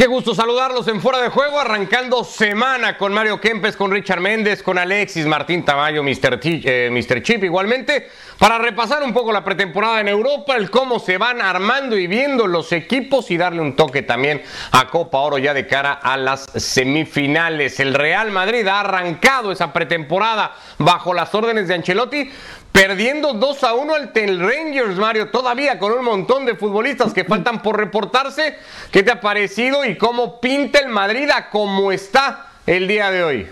Qué 0.00 0.06
gusto 0.06 0.34
saludarlos 0.34 0.88
en 0.88 1.02
Fuera 1.02 1.20
de 1.20 1.28
Juego, 1.28 1.60
arrancando 1.60 2.24
semana 2.24 2.96
con 2.96 3.12
Mario 3.12 3.38
Kempes, 3.38 3.76
con 3.76 3.90
Richard 3.90 4.20
Méndez, 4.20 4.62
con 4.62 4.78
Alexis 4.78 5.26
Martín 5.26 5.62
Tamayo, 5.62 6.02
Mr. 6.02 6.40
Eh, 6.42 7.22
Chip 7.22 7.44
igualmente, 7.44 8.08
para 8.38 8.56
repasar 8.56 9.02
un 9.02 9.12
poco 9.12 9.30
la 9.30 9.44
pretemporada 9.44 10.00
en 10.00 10.08
Europa, 10.08 10.56
el 10.56 10.70
cómo 10.70 11.00
se 11.00 11.18
van 11.18 11.42
armando 11.42 11.98
y 11.98 12.06
viendo 12.06 12.46
los 12.46 12.72
equipos 12.72 13.30
y 13.30 13.36
darle 13.36 13.60
un 13.60 13.76
toque 13.76 14.00
también 14.00 14.42
a 14.72 14.88
Copa 14.88 15.18
Oro 15.18 15.36
ya 15.36 15.52
de 15.52 15.66
cara 15.66 15.92
a 15.92 16.16
las 16.16 16.46
semifinales. 16.54 17.78
El 17.78 17.92
Real 17.92 18.30
Madrid 18.30 18.66
ha 18.68 18.80
arrancado 18.80 19.52
esa 19.52 19.70
pretemporada 19.70 20.56
bajo 20.78 21.12
las 21.12 21.34
órdenes 21.34 21.68
de 21.68 21.74
Ancelotti, 21.74 22.30
Perdiendo 22.72 23.32
2 23.32 23.64
a 23.64 23.74
1 23.74 23.94
ante 23.94 24.24
el 24.24 24.38
Rangers, 24.40 24.96
Mario, 24.96 25.30
todavía 25.30 25.78
con 25.78 25.92
un 25.92 26.04
montón 26.04 26.46
de 26.46 26.54
futbolistas 26.54 27.12
que 27.12 27.24
faltan 27.24 27.62
por 27.62 27.76
reportarse. 27.76 28.56
¿Qué 28.92 29.02
te 29.02 29.10
ha 29.10 29.20
parecido 29.20 29.84
y 29.84 29.98
cómo 29.98 30.40
pinta 30.40 30.78
el 30.78 30.88
Madrid 30.88 31.28
a 31.30 31.50
cómo 31.50 31.90
está 31.90 32.46
el 32.66 32.86
día 32.86 33.10
de 33.10 33.24
hoy? 33.24 33.50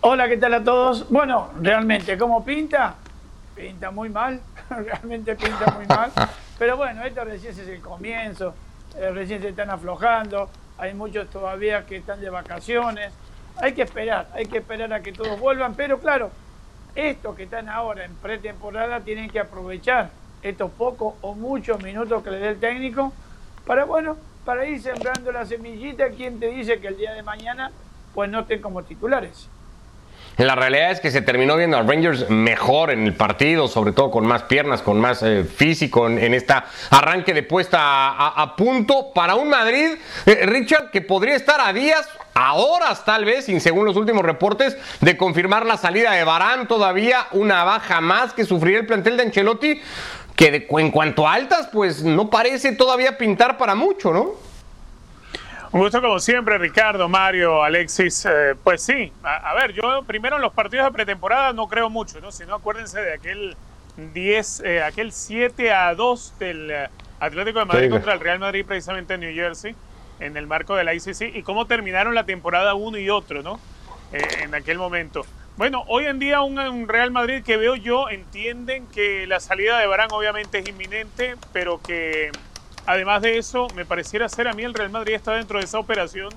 Hola, 0.00 0.28
¿qué 0.28 0.36
tal 0.36 0.54
a 0.54 0.64
todos? 0.64 1.08
Bueno, 1.10 1.50
realmente, 1.60 2.18
¿cómo 2.18 2.44
pinta? 2.44 2.96
Pinta 3.54 3.90
muy 3.90 4.08
mal, 4.08 4.40
realmente 4.70 5.36
pinta 5.36 5.72
muy 5.76 5.86
mal. 5.86 6.10
Pero 6.58 6.76
bueno, 6.76 7.04
esto 7.04 7.24
recién 7.24 7.52
es 7.52 7.68
el 7.68 7.80
comienzo, 7.80 8.54
eh, 8.96 9.10
recién 9.10 9.40
se 9.40 9.50
están 9.50 9.70
aflojando, 9.70 10.50
hay 10.76 10.92
muchos 10.94 11.30
todavía 11.30 11.86
que 11.86 11.98
están 11.98 12.20
de 12.20 12.30
vacaciones. 12.30 13.12
Hay 13.56 13.74
que 13.74 13.82
esperar, 13.82 14.28
hay 14.34 14.46
que 14.46 14.58
esperar 14.58 14.92
a 14.92 15.02
que 15.02 15.12
todos 15.12 15.38
vuelvan, 15.38 15.74
pero 15.74 15.98
claro, 15.98 16.30
estos 16.94 17.36
que 17.36 17.44
están 17.44 17.68
ahora 17.68 18.04
en 18.04 18.14
pretemporada 18.16 19.00
tienen 19.00 19.30
que 19.30 19.40
aprovechar 19.40 20.10
estos 20.42 20.70
pocos 20.70 21.14
o 21.20 21.34
muchos 21.34 21.82
minutos 21.82 22.22
que 22.22 22.30
le 22.30 22.38
dé 22.38 22.48
el 22.48 22.60
técnico 22.60 23.12
para, 23.66 23.84
bueno, 23.84 24.16
para 24.44 24.66
ir 24.66 24.80
sembrando 24.80 25.32
la 25.32 25.44
semillita. 25.44 26.08
¿Quién 26.10 26.40
te 26.40 26.48
dice 26.48 26.80
que 26.80 26.88
el 26.88 26.96
día 26.96 27.12
de 27.12 27.22
mañana 27.22 27.70
pues 28.14 28.30
no 28.30 28.40
estén 28.40 28.60
como 28.60 28.82
titulares? 28.82 29.48
La 30.36 30.54
realidad 30.54 30.90
es 30.90 31.00
que 31.00 31.10
se 31.10 31.20
terminó 31.20 31.56
viendo 31.56 31.76
a 31.76 31.82
Rangers 31.82 32.30
mejor 32.30 32.90
en 32.90 33.04
el 33.04 33.14
partido, 33.14 33.68
sobre 33.68 33.92
todo 33.92 34.10
con 34.10 34.26
más 34.26 34.44
piernas, 34.44 34.80
con 34.80 34.98
más 34.98 35.22
eh, 35.22 35.44
físico 35.44 36.06
en, 36.06 36.18
en, 36.18 36.32
esta 36.32 36.64
arranque 36.88 37.34
de 37.34 37.42
puesta 37.42 38.08
a, 38.10 38.56
punto 38.56 39.12
para 39.12 39.34
un 39.34 39.50
Madrid, 39.50 39.96
eh, 40.24 40.46
Richard, 40.46 40.90
que 40.92 41.02
podría 41.02 41.36
estar 41.36 41.60
a 41.60 41.72
días, 41.74 42.08
a 42.40 42.54
horas 42.54 43.04
tal 43.04 43.26
vez, 43.26 43.50
y 43.50 43.60
según 43.60 43.84
los 43.84 43.96
últimos 43.96 44.24
reportes, 44.24 44.74
de 45.02 45.16
confirmar 45.18 45.66
la 45.66 45.76
salida 45.76 46.12
de 46.12 46.24
Barán, 46.24 46.66
todavía 46.66 47.26
una 47.32 47.64
baja 47.64 48.00
más 48.00 48.32
que 48.32 48.46
sufriría 48.46 48.78
el 48.78 48.86
plantel 48.86 49.18
de 49.18 49.24
Ancelotti, 49.24 49.82
que 50.36 50.66
en 50.70 50.90
cuanto 50.90 51.28
a 51.28 51.34
altas, 51.34 51.68
pues 51.70 52.02
no 52.02 52.30
parece 52.30 52.72
todavía 52.72 53.18
pintar 53.18 53.58
para 53.58 53.74
mucho, 53.74 54.10
¿no? 54.14 54.30
Un 55.72 55.80
gusto 55.80 56.00
como 56.00 56.18
siempre, 56.18 56.56
Ricardo, 56.56 57.10
Mario, 57.10 57.62
Alexis. 57.62 58.24
Eh, 58.24 58.54
pues 58.64 58.82
sí, 58.82 59.12
a, 59.22 59.52
ver, 59.52 59.74
yo 59.74 60.02
primero 60.06 60.36
en 60.36 60.42
los 60.42 60.54
partidos 60.54 60.86
de 60.86 60.92
pretemporada 60.92 61.52
no 61.52 61.68
creo 61.68 61.90
mucho, 61.90 62.22
¿no? 62.22 62.32
Si 62.32 62.46
no, 62.46 62.54
acuérdense 62.54 63.02
de 63.02 63.12
aquel 63.12 63.54
10, 64.14 64.62
eh, 64.64 64.82
aquel 64.82 65.12
7 65.12 65.72
a 65.72 65.94
2 65.94 66.38
del 66.38 66.70
eh, 66.70 66.88
Atlético 67.20 67.58
de 67.58 67.66
Madrid 67.66 67.90
contra 67.90 68.14
el 68.14 68.20
Real 68.20 68.38
Madrid 68.38 68.64
precisamente 68.66 69.12
en 69.12 69.20
New 69.20 69.34
Jersey, 69.34 69.76
en 70.20 70.36
el 70.36 70.46
marco 70.46 70.76
de 70.76 70.84
la 70.84 70.94
ICC, 70.94 71.34
y 71.34 71.42
cómo 71.42 71.66
terminaron 71.66 72.14
la 72.14 72.24
temporada 72.24 72.74
uno 72.74 72.98
y 72.98 73.10
otro, 73.10 73.42
¿no? 73.42 73.58
en 74.12 74.54
aquel 74.56 74.76
momento. 74.76 75.24
Bueno, 75.56 75.84
hoy 75.86 76.06
en 76.06 76.18
día 76.18 76.40
un, 76.40 76.88
Real 76.88 77.12
Madrid 77.12 77.44
que 77.44 77.56
veo 77.56 77.76
yo 77.76 78.08
entienden 78.08 78.88
que 78.88 79.24
la 79.28 79.38
salida 79.38 79.78
de 79.78 79.86
Barán 79.86 80.08
obviamente 80.10 80.58
es 80.58 80.68
inminente, 80.68 81.36
pero 81.52 81.80
que 81.80 82.32
Además 82.86 83.22
de 83.22 83.38
eso, 83.38 83.68
me 83.76 83.84
pareciera 83.84 84.28
ser 84.28 84.48
a 84.48 84.52
mí 84.52 84.62
el 84.62 84.74
Real 84.74 84.90
Madrid 84.90 85.14
está 85.14 85.32
dentro 85.32 85.58
de 85.58 85.64
esa 85.64 85.78
operación. 85.78 86.30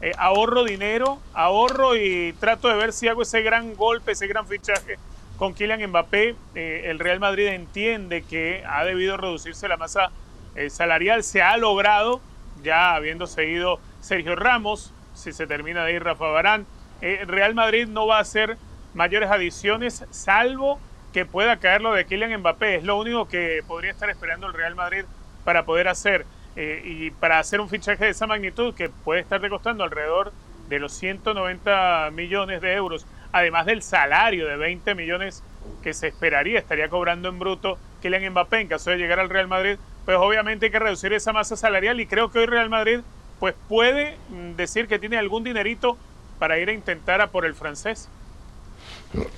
Eh, 0.00 0.12
ahorro 0.16 0.64
dinero, 0.64 1.20
ahorro 1.34 1.94
y 1.94 2.32
trato 2.40 2.68
de 2.68 2.74
ver 2.74 2.92
si 2.92 3.06
hago 3.06 3.22
ese 3.22 3.42
gran 3.42 3.74
golpe, 3.76 4.12
ese 4.12 4.26
gran 4.26 4.46
fichaje 4.46 4.98
con 5.36 5.54
Kylian 5.54 5.88
Mbappé. 5.88 6.34
Eh, 6.54 6.82
el 6.86 6.98
Real 6.98 7.20
Madrid 7.20 7.48
entiende 7.48 8.22
que 8.22 8.64
ha 8.66 8.84
debido 8.84 9.18
reducirse 9.18 9.68
la 9.68 9.76
masa 9.76 10.10
eh, 10.54 10.70
salarial. 10.70 11.22
Se 11.22 11.42
ha 11.42 11.56
logrado, 11.58 12.20
ya 12.62 12.94
habiendo 12.94 13.26
seguido 13.26 13.80
Sergio 14.00 14.36
Ramos, 14.36 14.92
si 15.14 15.32
se 15.32 15.46
termina 15.46 15.84
de 15.84 15.94
ir 15.94 16.04
Rafa 16.04 16.28
Barán. 16.28 16.66
Real 17.00 17.54
Madrid 17.54 17.88
no 17.88 18.06
va 18.06 18.18
a 18.18 18.20
hacer 18.20 18.58
mayores 18.94 19.30
adiciones, 19.30 20.04
salvo 20.10 20.78
que 21.12 21.26
pueda 21.26 21.56
caer 21.58 21.80
lo 21.80 21.92
de 21.92 22.06
Kylian 22.06 22.40
Mbappé. 22.40 22.76
Es 22.76 22.84
lo 22.84 22.98
único 22.98 23.28
que 23.28 23.62
podría 23.66 23.90
estar 23.90 24.10
esperando 24.10 24.46
el 24.46 24.54
Real 24.54 24.74
Madrid 24.74 25.04
para 25.44 25.64
poder 25.64 25.88
hacer 25.88 26.26
eh, 26.56 26.82
y 26.84 27.10
para 27.10 27.38
hacer 27.38 27.60
un 27.60 27.68
fichaje 27.68 28.04
de 28.04 28.10
esa 28.10 28.26
magnitud 28.26 28.74
que 28.74 28.88
puede 28.88 29.20
estar 29.20 29.46
costando 29.48 29.84
alrededor 29.84 30.32
de 30.68 30.78
los 30.78 30.92
190 30.92 32.10
millones 32.12 32.60
de 32.60 32.74
euros, 32.74 33.06
además 33.32 33.66
del 33.66 33.82
salario 33.82 34.46
de 34.46 34.56
20 34.56 34.94
millones 34.94 35.42
que 35.82 35.94
se 35.94 36.08
esperaría, 36.08 36.58
estaría 36.58 36.88
cobrando 36.88 37.28
en 37.28 37.38
bruto 37.38 37.78
Kylian 38.02 38.30
Mbappé 38.30 38.60
en 38.60 38.68
caso 38.68 38.90
de 38.90 38.98
llegar 38.98 39.20
al 39.20 39.30
Real 39.30 39.48
Madrid, 39.48 39.78
pues 40.04 40.16
obviamente 40.18 40.66
hay 40.66 40.72
que 40.72 40.78
reducir 40.78 41.12
esa 41.12 41.32
masa 41.32 41.56
salarial 41.56 42.00
y 42.00 42.06
creo 42.06 42.30
que 42.30 42.40
hoy 42.40 42.46
Real 42.46 42.70
Madrid 42.70 43.00
pues 43.38 43.54
puede 43.68 44.16
mm, 44.28 44.56
decir 44.56 44.86
que 44.86 44.98
tiene 44.98 45.16
algún 45.16 45.44
dinerito 45.44 45.96
para 46.38 46.58
ir 46.58 46.68
a 46.68 46.72
intentar 46.72 47.20
a 47.20 47.28
por 47.28 47.44
el 47.44 47.54
francés. 47.54 48.08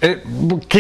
Eh, 0.03 0.23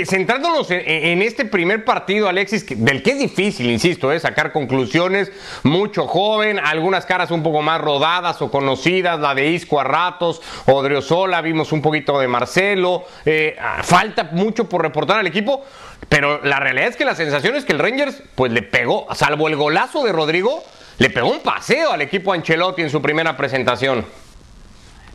centrándonos 0.04 0.70
en, 0.70 1.22
este 1.22 1.46
primer 1.46 1.82
partido, 1.82 2.28
Alexis, 2.28 2.66
del 2.76 3.02
que 3.02 3.12
es 3.12 3.18
difícil, 3.20 3.70
insisto, 3.70 4.12
eh, 4.12 4.20
sacar 4.20 4.52
conclusiones, 4.52 5.32
mucho 5.62 6.06
joven, 6.06 6.58
algunas 6.58 7.06
caras 7.06 7.30
un 7.30 7.42
poco 7.42 7.62
más 7.62 7.80
rodadas 7.80 8.42
o 8.42 8.50
conocidas, 8.50 9.18
la 9.18 9.34
de 9.34 9.48
Isco 9.48 9.80
a 9.80 9.84
ratos, 9.84 10.42
Odriozola, 10.66 11.40
vimos 11.40 11.72
un 11.72 11.80
poquito 11.80 12.18
de 12.18 12.28
Marcelo, 12.28 13.04
eh, 13.24 13.56
ah, 13.58 13.82
falta 13.82 14.24
mucho 14.32 14.68
por 14.68 14.82
reportar 14.82 15.20
al 15.20 15.26
equipo, 15.26 15.64
pero 16.08 16.42
la 16.44 16.60
realidad 16.60 16.88
es 16.88 16.96
que 16.96 17.04
la 17.04 17.14
sensación 17.14 17.54
es 17.56 17.64
que 17.64 17.72
el 17.72 17.78
Rangers, 17.78 18.22
pues 18.34 18.52
le 18.52 18.62
pegó, 18.62 19.06
salvo 19.14 19.48
el 19.48 19.56
golazo 19.56 20.04
de 20.04 20.12
Rodrigo, 20.12 20.62
le 20.98 21.10
pegó 21.10 21.30
un 21.30 21.40
paseo 21.40 21.92
al 21.92 22.02
equipo 22.02 22.32
Ancelotti 22.32 22.82
en 22.82 22.90
su 22.90 23.00
primera 23.00 23.36
presentación. 23.36 24.04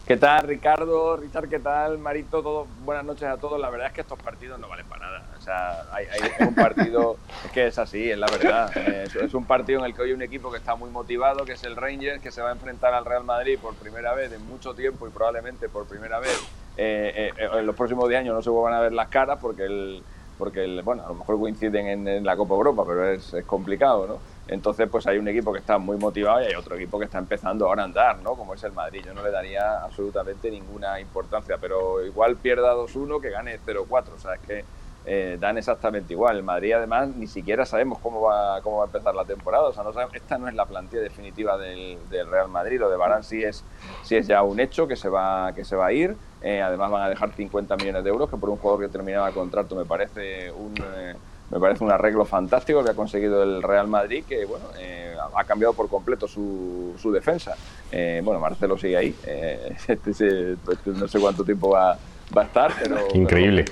¿Qué 0.07 0.15
tal, 0.15 0.47
Ricardo? 0.47 1.17
Richard, 1.17 1.49
¿qué 1.49 1.59
tal? 1.59 1.97
Marito, 1.97 2.41
todo, 2.41 2.65
buenas 2.85 3.03
noches 3.03 3.27
a 3.27 3.35
todos. 3.35 3.59
La 3.59 3.69
verdad 3.69 3.87
es 3.87 3.93
que 3.93 3.99
estos 3.99 4.17
partidos 4.17 4.57
no 4.57 4.69
valen 4.69 4.85
para 4.85 5.05
nada. 5.05 5.25
O 5.37 5.41
sea, 5.41 5.83
hay, 5.91 6.07
un 6.47 6.55
partido 6.55 7.17
que 7.53 7.67
es 7.67 7.77
así, 7.77 8.09
es 8.09 8.17
la 8.17 8.27
verdad. 8.27 8.71
Es, 8.77 9.33
un 9.33 9.43
partido 9.43 9.79
en 9.79 9.85
el 9.85 9.93
que 9.93 10.03
hoy 10.03 10.13
un 10.13 10.21
equipo 10.21 10.49
que 10.49 10.59
está 10.59 10.75
muy 10.75 10.89
motivado, 10.89 11.43
que 11.43 11.51
es 11.53 11.63
el 11.65 11.75
Rangers, 11.75 12.21
que 12.21 12.31
se 12.31 12.41
va 12.41 12.49
a 12.49 12.51
enfrentar 12.53 12.93
al 12.93 13.03
Real 13.03 13.25
Madrid 13.25 13.59
por 13.61 13.75
primera 13.75 14.13
vez 14.13 14.31
en 14.31 14.47
mucho 14.47 14.73
tiempo 14.73 15.07
y 15.07 15.09
probablemente 15.09 15.67
por 15.67 15.85
primera 15.85 16.19
vez 16.19 16.41
eh, 16.77 17.33
eh, 17.37 17.49
en 17.55 17.65
los 17.65 17.75
próximos 17.75 18.07
10 18.07 18.21
años 18.21 18.35
no 18.35 18.41
se 18.41 18.49
vuelvan 18.49 18.75
a 18.75 18.79
ver 18.79 18.93
las 18.93 19.09
caras 19.09 19.39
porque, 19.41 19.65
el, 19.65 20.03
porque 20.37 20.63
el, 20.63 20.81
bueno, 20.83 21.03
a 21.03 21.09
lo 21.09 21.15
mejor 21.15 21.39
coinciden 21.39 22.07
en, 22.07 22.23
la 22.23 22.35
Copa 22.35 22.53
Europa, 22.53 22.83
pero 22.87 23.09
es, 23.09 23.33
es 23.33 23.45
complicado, 23.45 24.07
¿no? 24.07 24.19
Entonces, 24.47 24.87
pues 24.89 25.05
hay 25.07 25.17
un 25.17 25.27
equipo 25.27 25.51
que 25.51 25.59
está 25.59 25.77
muy 25.77 25.97
motivado 25.97 26.41
y 26.41 26.45
hay 26.45 26.55
otro 26.55 26.75
equipo 26.75 26.97
que 26.97 27.05
está 27.05 27.17
empezando 27.17 27.67
ahora 27.67 27.81
a 27.81 27.85
andar, 27.85 28.21
¿no? 28.21 28.35
Como 28.35 28.53
es 28.53 28.63
el 28.63 28.71
Madrid. 28.71 29.03
Yo 29.05 29.13
no 29.13 29.21
le 29.21 29.31
daría 29.31 29.83
absolutamente 29.83 30.49
ninguna 30.49 30.99
importancia, 30.99 31.57
pero 31.59 32.05
igual 32.05 32.37
pierda 32.37 32.73
2-1 32.73 33.19
que 33.21 33.29
gane 33.29 33.59
0-4. 33.59 34.13
O 34.13 34.17
sea, 34.17 34.35
es 34.35 34.41
que 34.41 34.65
eh, 35.07 35.37
dan 35.39 35.57
exactamente 35.57 36.13
igual. 36.13 36.37
El 36.37 36.43
Madrid, 36.43 36.73
además, 36.73 37.09
ni 37.15 37.27
siquiera 37.27 37.65
sabemos 37.65 37.97
cómo 37.99 38.21
va, 38.21 38.61
cómo 38.61 38.77
va 38.77 38.83
a 38.83 38.87
empezar 38.87 39.15
la 39.15 39.25
temporada. 39.25 39.63
O 39.63 39.73
sea, 39.73 39.83
no 39.83 39.91
esta 40.13 40.37
no 40.37 40.47
es 40.47 40.53
la 40.53 40.65
plantilla 40.65 41.01
definitiva 41.01 41.57
del, 41.57 41.97
Real 42.29 42.49
Madrid. 42.49 42.79
Lo 42.79 42.89
de 42.89 42.97
Barán 42.97 43.23
sí 43.23 43.41
es, 43.43 43.63
sí 44.03 44.15
es 44.15 44.27
ya 44.27 44.43
un 44.43 44.59
hecho 44.59 44.87
que 44.87 44.95
se 44.95 45.09
va, 45.09 45.53
que 45.53 45.65
se 45.65 45.75
va 45.75 45.87
a 45.87 45.93
ir. 45.93 46.15
Eh, 46.41 46.61
además, 46.61 46.91
van 46.91 47.03
a 47.03 47.09
dejar 47.09 47.31
50 47.33 47.77
millones 47.77 48.03
de 48.03 48.09
euros, 48.09 48.29
que 48.29 48.37
por 48.37 48.49
un 48.49 48.57
jugador 48.57 48.85
que 48.85 48.91
terminaba 48.91 49.31
contrato 49.31 49.75
me 49.75 49.85
parece 49.85 50.51
un. 50.51 50.75
Eh, 50.77 51.15
me 51.49 51.59
parece 51.59 51.83
un 51.83 51.91
arreglo 51.91 52.25
fantástico 52.25 52.83
que 52.83 52.91
ha 52.91 52.93
conseguido 52.93 53.43
el 53.43 53.63
Real 53.63 53.87
Madrid, 53.87 54.23
que 54.27 54.45
bueno, 54.45 54.65
eh, 54.77 55.15
ha 55.33 55.43
cambiado 55.45 55.73
por 55.73 55.87
completo 55.87 56.27
su, 56.27 56.93
su 56.97 57.11
defensa. 57.11 57.55
Eh, 57.91 58.21
bueno, 58.23 58.39
Marcelo 58.39 58.77
sigue 58.77 58.97
ahí, 58.97 59.15
eh, 59.25 59.75
este 59.87 60.57
pues, 60.63 60.85
no 60.85 61.07
sé 61.07 61.19
cuánto 61.19 61.45
tiempo 61.45 61.69
va, 61.69 61.97
va 62.35 62.43
a 62.43 62.45
estar, 62.45 62.71
pero, 62.81 62.97
Increíble. 63.13 63.65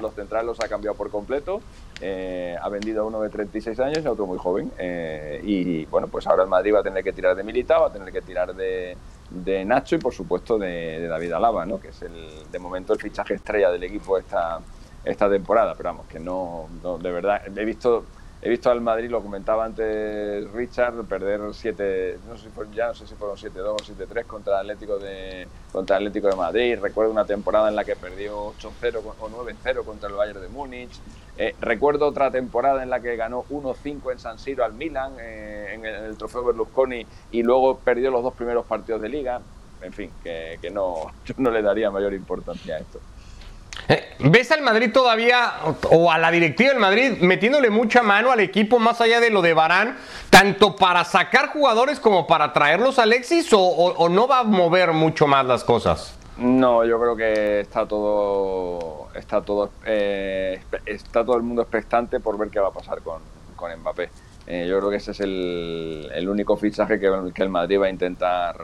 los, 0.00 0.14
centrales, 0.14 0.46
los, 0.46 0.60
ha 0.60 0.68
cambiado 0.68 0.96
por 0.96 1.10
completo. 1.10 1.60
ha 2.00 2.68
vendido 2.68 3.02
a 3.02 3.06
uno 3.06 3.20
de 3.20 3.30
36 3.30 3.78
años 3.80 4.04
y 4.04 4.06
a 4.06 4.12
otro 4.12 4.26
muy 4.26 4.38
joven. 4.38 4.70
y 5.42 5.84
bueno, 5.86 6.08
pues 6.08 6.26
ahora 6.26 6.42
el 6.42 6.48
Madrid 6.48 6.74
va 6.74 6.80
a 6.80 6.82
tener 6.82 7.02
que 7.02 7.12
tirar 7.12 7.34
de 7.34 7.42
Militao, 7.42 7.82
va 7.82 7.88
a 7.88 7.92
tener 7.92 8.12
que 8.12 8.22
tirar 8.22 8.54
de, 8.54 8.96
de 9.30 9.64
Nacho 9.64 9.96
y 9.96 9.98
por 9.98 10.12
supuesto 10.12 10.58
de, 10.58 11.00
de 11.00 11.08
David 11.08 11.32
Alaba, 11.32 11.64
¿no? 11.64 11.80
que 11.80 11.88
es 11.88 12.02
el, 12.02 12.50
de 12.50 12.58
momento 12.58 12.92
el 12.92 13.00
fichaje 13.00 13.34
estrella 13.34 13.70
del 13.70 13.84
equipo 13.84 14.18
esta 14.18 14.60
esta 15.04 15.28
temporada, 15.28 15.74
pero 15.76 15.90
vamos, 15.90 16.06
que 16.06 16.18
no, 16.18 16.68
de 17.00 17.10
verdad, 17.10 17.42
he 17.46 17.64
visto 17.64 18.04
he 18.44 18.50
visto 18.50 18.70
al 18.70 18.82
Madrid, 18.82 19.08
lo 19.08 19.22
comentaba 19.22 19.64
antes 19.64 20.52
Richard, 20.52 21.02
perder 21.06 21.40
7, 21.50 22.18
no 22.28 22.36
sé, 22.36 22.50
ya 22.74 22.88
no 22.88 22.94
sé 22.94 23.06
si 23.06 23.14
fueron 23.14 23.38
7-2 23.38 23.68
o 23.68 23.76
7-3 23.76 24.26
contra 24.26 24.60
el 24.60 24.70
Atlético 24.70 24.98
de 24.98 25.48
contra 25.72 25.96
Atlético 25.96 26.28
de 26.28 26.36
Madrid. 26.36 26.78
Recuerdo 26.78 27.10
una 27.10 27.24
temporada 27.24 27.70
en 27.70 27.74
la 27.74 27.84
que 27.84 27.96
perdió 27.96 28.52
8-0 28.52 29.00
o 29.18 29.30
9-0 29.30 29.84
contra 29.86 30.10
el 30.10 30.14
Bayern 30.14 30.42
de 30.42 30.48
Múnich. 30.48 30.92
Eh, 31.38 31.56
recuerdo 31.58 32.06
otra 32.06 32.30
temporada 32.30 32.82
en 32.82 32.90
la 32.90 33.00
que 33.00 33.16
ganó 33.16 33.44
1-5 33.48 34.12
en 34.12 34.18
San 34.18 34.38
Siro 34.38 34.62
al 34.62 34.74
Milan 34.74 35.14
eh, 35.18 35.70
en 35.72 35.86
el, 35.86 36.14
trofeo 36.18 36.44
Berlusconi 36.44 37.06
y 37.30 37.42
luego 37.42 37.78
perdió 37.78 38.10
los 38.10 38.22
dos 38.22 38.34
primeros 38.34 38.66
partidos 38.66 39.00
de 39.00 39.08
liga. 39.08 39.40
En 39.80 39.92
fin, 39.94 40.10
que, 40.22 40.58
que 40.60 40.70
no, 40.70 40.96
yo 41.24 41.34
no 41.38 41.50
le 41.50 41.62
daría 41.62 41.90
mayor 41.90 42.12
importancia 42.12 42.76
a 42.76 42.78
esto. 42.80 43.00
Eh, 43.88 44.14
¿Ves 44.18 44.50
al 44.50 44.62
Madrid 44.62 44.90
todavía 44.92 45.52
o 45.90 46.10
a 46.10 46.16
la 46.16 46.30
directiva 46.30 46.70
del 46.70 46.78
Madrid 46.78 47.18
metiéndole 47.20 47.68
mucha 47.68 48.02
mano 48.02 48.30
al 48.30 48.40
equipo 48.40 48.78
más 48.78 49.00
allá 49.00 49.20
de 49.20 49.30
lo 49.30 49.42
de 49.42 49.52
Barán, 49.52 49.98
tanto 50.30 50.74
para 50.76 51.04
sacar 51.04 51.48
jugadores 51.48 52.00
como 52.00 52.26
para 52.26 52.52
traerlos 52.52 52.98
a 52.98 53.02
Alexis 53.02 53.48
o, 53.52 54.08
no 54.08 54.26
va 54.26 54.40
a 54.40 54.44
mover 54.44 54.92
mucho 54.92 55.26
más 55.26 55.44
las 55.44 55.64
cosas? 55.64 56.18
No, 56.38 56.84
yo 56.84 56.98
creo 56.98 57.14
que 57.14 57.60
está 57.60 57.86
todo 57.86 59.08
está 59.14 59.42
todo 59.42 59.70
eh, 59.84 60.60
está 60.86 61.24
todo 61.24 61.36
el 61.36 61.42
mundo 61.42 61.62
expectante 61.62 62.18
por 62.20 62.38
ver 62.38 62.48
qué 62.48 62.58
va 62.58 62.68
a 62.68 62.72
pasar 62.72 63.02
con, 63.02 63.20
Mbappé. 63.80 64.10
Eh, 64.46 64.66
yo 64.68 64.78
creo 64.78 64.90
que 64.90 64.96
ese 64.96 65.12
es 65.12 65.20
el, 65.20 66.26
único 66.28 66.56
fichaje 66.56 66.98
que, 66.98 67.10
que, 67.34 67.42
el 67.42 67.48
Madrid 67.48 67.80
va 67.80 67.86
a 67.86 67.90
intentar 67.90 68.56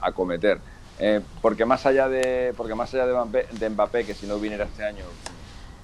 acometer. 0.00 0.58
Eh, 0.98 1.20
porque 1.42 1.64
más 1.64 1.84
allá 1.84 2.08
de 2.08 2.54
porque 2.56 2.74
más 2.74 2.92
allá 2.94 3.06
de 3.06 3.68
Mbappé, 3.70 4.06
que 4.06 4.14
si 4.14 4.26
no 4.26 4.38
viniera 4.38 4.64
este 4.64 4.84
año, 4.84 5.04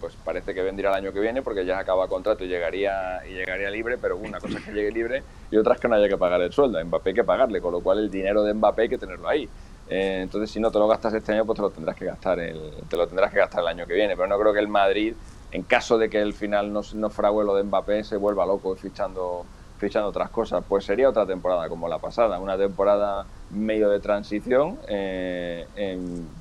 pues 0.01 0.17
parece 0.25 0.55
que 0.55 0.63
vendría 0.63 0.89
el 0.89 0.97
año 0.97 1.13
que 1.13 1.21
viene 1.21 1.43
porque 1.43 1.65
ya 1.65 1.79
acaba 1.79 2.09
contrato 2.09 2.45
y 2.45 2.49
llegaría 2.49 3.25
y 3.27 3.35
llegaría 3.35 3.71
libre, 3.71 3.99
pero 3.99 4.17
una 4.17 4.41
cosa 4.41 4.59
es 4.59 4.65
que 4.65 4.73
llegue 4.73 4.91
libre 4.91 5.23
y 5.51 5.57
otra 5.57 5.75
es 5.75 5.81
que 5.81 5.89
no 5.89 5.95
haya 5.95 6.09
que 6.09 6.17
pagar 6.17 6.41
el 6.41 6.53
sueldo. 6.53 6.83
Mbappé 6.85 7.11
hay 7.11 7.15
que 7.15 7.25
pagarle, 7.25 7.61
con 7.61 7.73
lo 7.73 7.81
cual 7.81 7.99
el 7.99 8.11
dinero 8.11 8.43
de 8.43 8.55
Mbappé 8.55 8.83
hay 8.83 8.89
que 8.89 8.99
tenerlo 8.99 9.29
ahí. 9.29 9.49
Eh, 9.89 10.21
entonces 10.23 10.51
si 10.51 10.59
no 10.59 10.71
te 10.71 10.79
lo 10.79 10.89
gastas 10.89 11.13
este 11.13 11.33
año, 11.33 11.45
pues 11.45 11.57
te 11.57 11.63
lo 11.63 11.71
tendrás 11.71 11.95
que 11.95 12.07
gastar 12.07 12.41
el, 12.41 12.73
te 12.89 12.97
lo 12.97 13.07
tendrás 13.07 13.31
que 13.31 13.39
gastar 13.39 13.61
el 13.61 13.69
año 13.69 13.87
que 13.87 13.95
viene. 13.95 14.17
Pero 14.17 14.29
no 14.29 14.39
creo 14.39 14.53
que 14.55 14.61
el 14.61 14.69
Madrid, 14.69 15.15
en 15.51 15.63
caso 15.63 15.99
de 15.99 16.09
que 16.09 16.23
el 16.23 16.33
final 16.33 16.73
no, 16.73 16.81
no 16.95 17.11
frague 17.11 17.45
lo 17.45 17.55
de 17.55 17.65
Mbappé, 17.65 18.03
se 18.03 18.17
vuelva 18.17 18.47
loco 18.47 18.75
fichando 18.75 19.45
fichando 19.79 20.09
otras 20.09 20.31
cosas, 20.31 20.63
pues 20.69 20.85
sería 20.85 21.09
otra 21.09 21.27
temporada 21.27 21.69
como 21.69 21.89
la 21.89 21.99
pasada, 21.99 22.39
una 22.39 22.57
temporada 22.57 23.27
medio 23.53 23.91
de 23.91 24.01
transición 24.01 24.79
eh, 24.89 25.67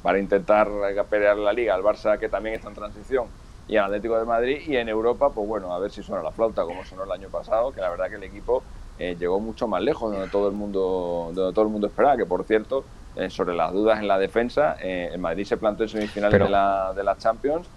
para 0.01 0.19
intentar 0.19 0.69
pelear 1.09 1.37
la 1.37 1.51
liga 1.51 1.75
al 1.75 1.83
Barça 1.83 2.17
que 2.17 2.29
también 2.29 2.55
está 2.55 2.69
en 2.69 2.75
transición 2.75 3.27
y 3.67 3.77
al 3.77 3.85
Atlético 3.85 4.17
de 4.17 4.25
Madrid 4.25 4.61
y 4.65 4.77
en 4.77 4.87
Europa 4.87 5.29
pues 5.29 5.47
bueno 5.47 5.73
a 5.73 5.79
ver 5.79 5.91
si 5.91 6.01
suena 6.01 6.23
la 6.23 6.31
flauta 6.31 6.63
como 6.63 6.85
sonó 6.85 7.03
el 7.03 7.11
año 7.11 7.29
pasado 7.29 7.71
que 7.71 7.81
la 7.81 7.89
verdad 7.89 8.09
que 8.09 8.15
el 8.15 8.23
equipo 8.23 8.63
eh, 8.97 9.15
llegó 9.19 9.39
mucho 9.39 9.67
más 9.67 9.81
lejos 9.81 10.11
donde 10.11 10.29
todo 10.29 10.47
el 10.47 10.53
mundo 10.53 11.31
donde 11.33 11.53
todo 11.53 11.65
el 11.65 11.71
mundo 11.71 11.87
esperaba 11.87 12.15
que 12.15 12.25
por 12.25 12.45
cierto 12.45 12.85
eh, 13.15 13.29
sobre 13.29 13.55
las 13.55 13.73
dudas 13.73 13.99
en 13.99 14.07
la 14.07 14.17
defensa 14.17 14.77
el 14.79 15.19
Madrid 15.19 15.43
se 15.43 15.57
plantó 15.57 15.83
en 15.83 15.89
semifinales 15.89 16.39
de, 16.39 16.49
la, 16.49 16.93
de 16.95 17.03
la 17.03 17.17
Champions 17.17 17.67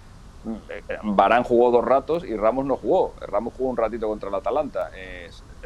Barán 1.01 1.43
jugó 1.43 1.71
dos 1.71 1.83
ratos 1.83 2.23
y 2.23 2.37
Ramos 2.37 2.67
no 2.67 2.75
jugó. 2.75 3.15
Ramos 3.19 3.55
jugó 3.57 3.71
un 3.71 3.77
ratito 3.77 4.07
contra 4.07 4.29
el 4.29 4.35
Atalanta 4.35 4.91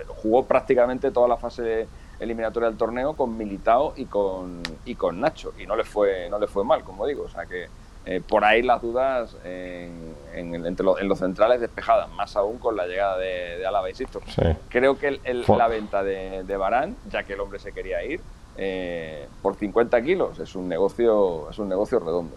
jugó 0.08 0.46
prácticamente 0.46 1.12
toda 1.12 1.28
la 1.28 1.36
fase 1.36 1.88
eliminatoria 2.20 2.70
del 2.70 2.78
torneo 2.78 3.14
con 3.14 3.38
Militao 3.38 3.94
y 3.96 4.06
con, 4.06 4.62
y 4.86 4.96
con 4.96 5.20
Nacho. 5.20 5.54
Y 5.58 5.66
no 5.66 5.76
le 5.76 5.84
fue 5.84 6.30
no 6.30 6.40
le 6.40 6.48
fue 6.48 6.64
mal 6.64 6.84
como 6.84 7.06
digo. 7.06 7.24
O 7.24 7.30
sea 7.30 7.46
que 7.46 7.68
eh, 8.06 8.22
por 8.28 8.44
ahí 8.44 8.62
las 8.62 8.82
dudas 8.82 9.36
en, 9.44 10.16
entre 10.34 10.86
en 11.00 11.08
los 11.08 11.20
centrales 11.20 11.60
despejadas 11.62 12.10
más 12.12 12.36
aún 12.36 12.58
con 12.58 12.76
la 12.76 12.88
llegada 12.88 13.18
de, 13.18 13.58
de 13.58 13.68
Álava 13.68 13.90
insisto. 13.90 14.22
Creo 14.70 14.98
que 14.98 15.20
la 15.48 15.68
venta 15.68 16.04
de, 16.04 16.44
de, 16.44 16.58
Barán 16.58 16.96
ya 17.12 17.24
que 17.24 17.34
el 17.34 17.40
hombre 17.42 17.60
se 17.60 17.72
quería 17.72 18.04
ir 18.04 18.22
eh, 18.58 19.28
por 19.42 19.56
50 19.56 20.02
kilos 20.02 20.40
es 20.40 20.56
un 20.56 20.68
negocio 20.68 21.50
es 21.50 21.60
un 21.60 21.70
negocio 21.70 22.00
redondo. 22.00 22.36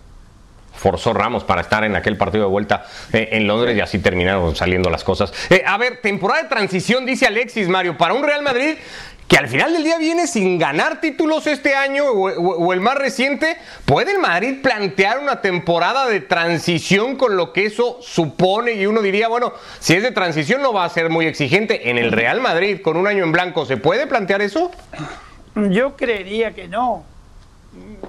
Forzó 0.75 1.12
Ramos 1.12 1.44
para 1.44 1.61
estar 1.61 1.84
en 1.84 1.96
aquel 1.96 2.17
partido 2.17 2.44
de 2.44 2.50
vuelta 2.50 2.84
eh, 3.12 3.29
en 3.32 3.46
Londres 3.46 3.76
y 3.76 3.81
así 3.81 3.99
terminaron 3.99 4.56
saliendo 4.56 4.90
las 4.90 5.05
cosas. 5.05 5.32
Eh, 5.50 5.62
a 5.67 5.76
ver, 5.76 6.00
temporada 6.00 6.43
de 6.43 6.49
transición, 6.49 7.05
dice 7.05 7.26
Alexis 7.26 7.69
Mario, 7.69 7.96
para 7.96 8.14
un 8.14 8.23
Real 8.23 8.43
Madrid 8.43 8.76
que 9.32 9.38
al 9.38 9.49
final 9.49 9.73
del 9.73 9.82
día 9.82 9.96
viene 9.96 10.26
sin 10.26 10.58
ganar 10.58 11.00
títulos 11.00 11.46
este 11.46 11.75
año 11.75 12.05
o, 12.05 12.73
el 12.75 12.81
más 12.81 12.96
reciente, 12.96 13.56
¿puede 13.87 14.12
el 14.12 14.19
Madrid 14.19 14.61
plantear 14.62 15.19
una 15.19 15.40
temporada 15.40 16.06
de 16.06 16.20
transición 16.20 17.17
con 17.17 17.37
lo 17.37 17.55
que 17.55 17.64
eso 17.64 17.96
supone? 18.02 18.75
Y 18.75 18.87
uno 18.87 19.00
diría, 19.00 19.29
bueno, 19.29 19.55
si 19.81 19.94
es 19.94 20.02
de 20.02 20.11
transición 20.11 20.61
no 20.61 20.75
va 20.75 20.84
a 20.84 20.88
ser 20.90 21.08
muy 21.08 21.25
exigente. 21.25 21.88
En 21.88 21.96
el 21.96 22.12
Real 22.12 22.43
Madrid, 22.43 22.82
con 22.82 22.99
un 22.99 23.06
año 23.06 23.25
en 23.25 23.32
blanco, 23.32 23.64
¿se 23.64 23.79
puede 23.79 24.06
plantear 24.06 24.43
eso? 24.43 24.70
Yo 25.55 25.96
creería 25.96 26.52
que 26.52 26.69
no 26.69 27.05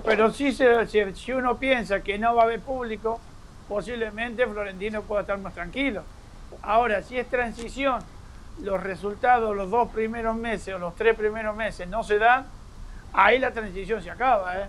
pero 0.05 0.33
sí, 0.33 0.51
si, 0.51 1.31
uno 1.31 1.57
piensa 1.57 2.01
que 2.01 2.17
no 2.17 2.35
va 2.35 2.41
a 2.41 2.45
haber 2.45 2.59
público, 2.59 3.19
posiblemente 3.69 4.45
Florentino 4.45 5.01
pueda 5.03 5.21
estar 5.21 5.37
más 5.37 5.53
tranquilo. 5.53 6.03
Ahora, 6.61 7.01
si 7.01 7.17
es 7.17 7.27
transición, 7.27 8.01
los 8.61 8.81
resultados 8.81 9.55
los 9.55 9.69
dos 9.69 9.89
primeros 9.89 10.35
meses 10.35 10.73
o 10.75 10.79
los 10.79 10.95
tres 10.95 11.15
primeros 11.15 11.55
meses 11.55 11.87
no 11.87 12.03
se 12.03 12.17
dan, 12.17 12.45
ahí 13.13 13.39
la 13.39 13.51
transición 13.51 14.01
se 14.01 14.11
acaba. 14.11 14.55
¿eh? 14.59 14.67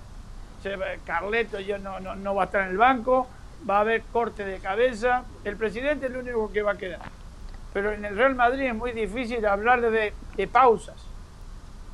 Carleto 1.04 1.60
ya 1.60 1.78
no, 1.78 2.00
no, 2.00 2.34
va 2.34 2.42
a 2.42 2.46
estar 2.46 2.62
en 2.62 2.68
el 2.70 2.78
banco, 2.78 3.28
va 3.68 3.78
a 3.78 3.80
haber 3.80 4.02
corte 4.04 4.44
de 4.44 4.58
cabeza, 4.58 5.24
el 5.44 5.56
presidente 5.56 6.06
es 6.06 6.12
el 6.12 6.18
único 6.18 6.50
que 6.50 6.62
va 6.62 6.72
a 6.72 6.76
quedar. 6.76 7.00
Pero 7.72 7.92
en 7.92 8.04
el 8.04 8.16
Real 8.16 8.34
Madrid 8.34 8.66
es 8.66 8.74
muy 8.74 8.92
difícil 8.92 9.44
hablar 9.44 9.80
de, 9.80 10.14
de 10.36 10.48
pausas 10.48 11.14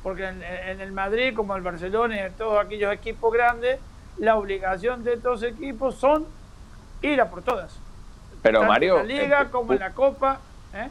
porque 0.03 0.27
en, 0.27 0.81
el 0.81 0.91
Madrid, 0.91 1.33
como 1.35 1.55
el 1.55 1.61
Barcelona 1.61 2.15
y 2.15 2.19
en 2.19 2.33
todos 2.33 2.63
aquellos 2.63 2.91
equipos 2.93 3.31
grandes, 3.31 3.79
la 4.17 4.35
obligación 4.35 5.03
de 5.03 5.13
estos 5.13 5.43
equipos 5.43 5.95
son 5.95 6.25
ir 7.01 7.21
a 7.21 7.29
por 7.29 7.43
todas. 7.43 7.77
Pero 8.41 8.63
Mario. 8.63 8.99
En 9.01 9.07
la 9.07 9.13
Liga 9.13 9.49
como 9.51 9.73
en 9.73 9.79
la 9.79 9.91
Copa. 9.91 10.39
¿eh? 10.73 10.89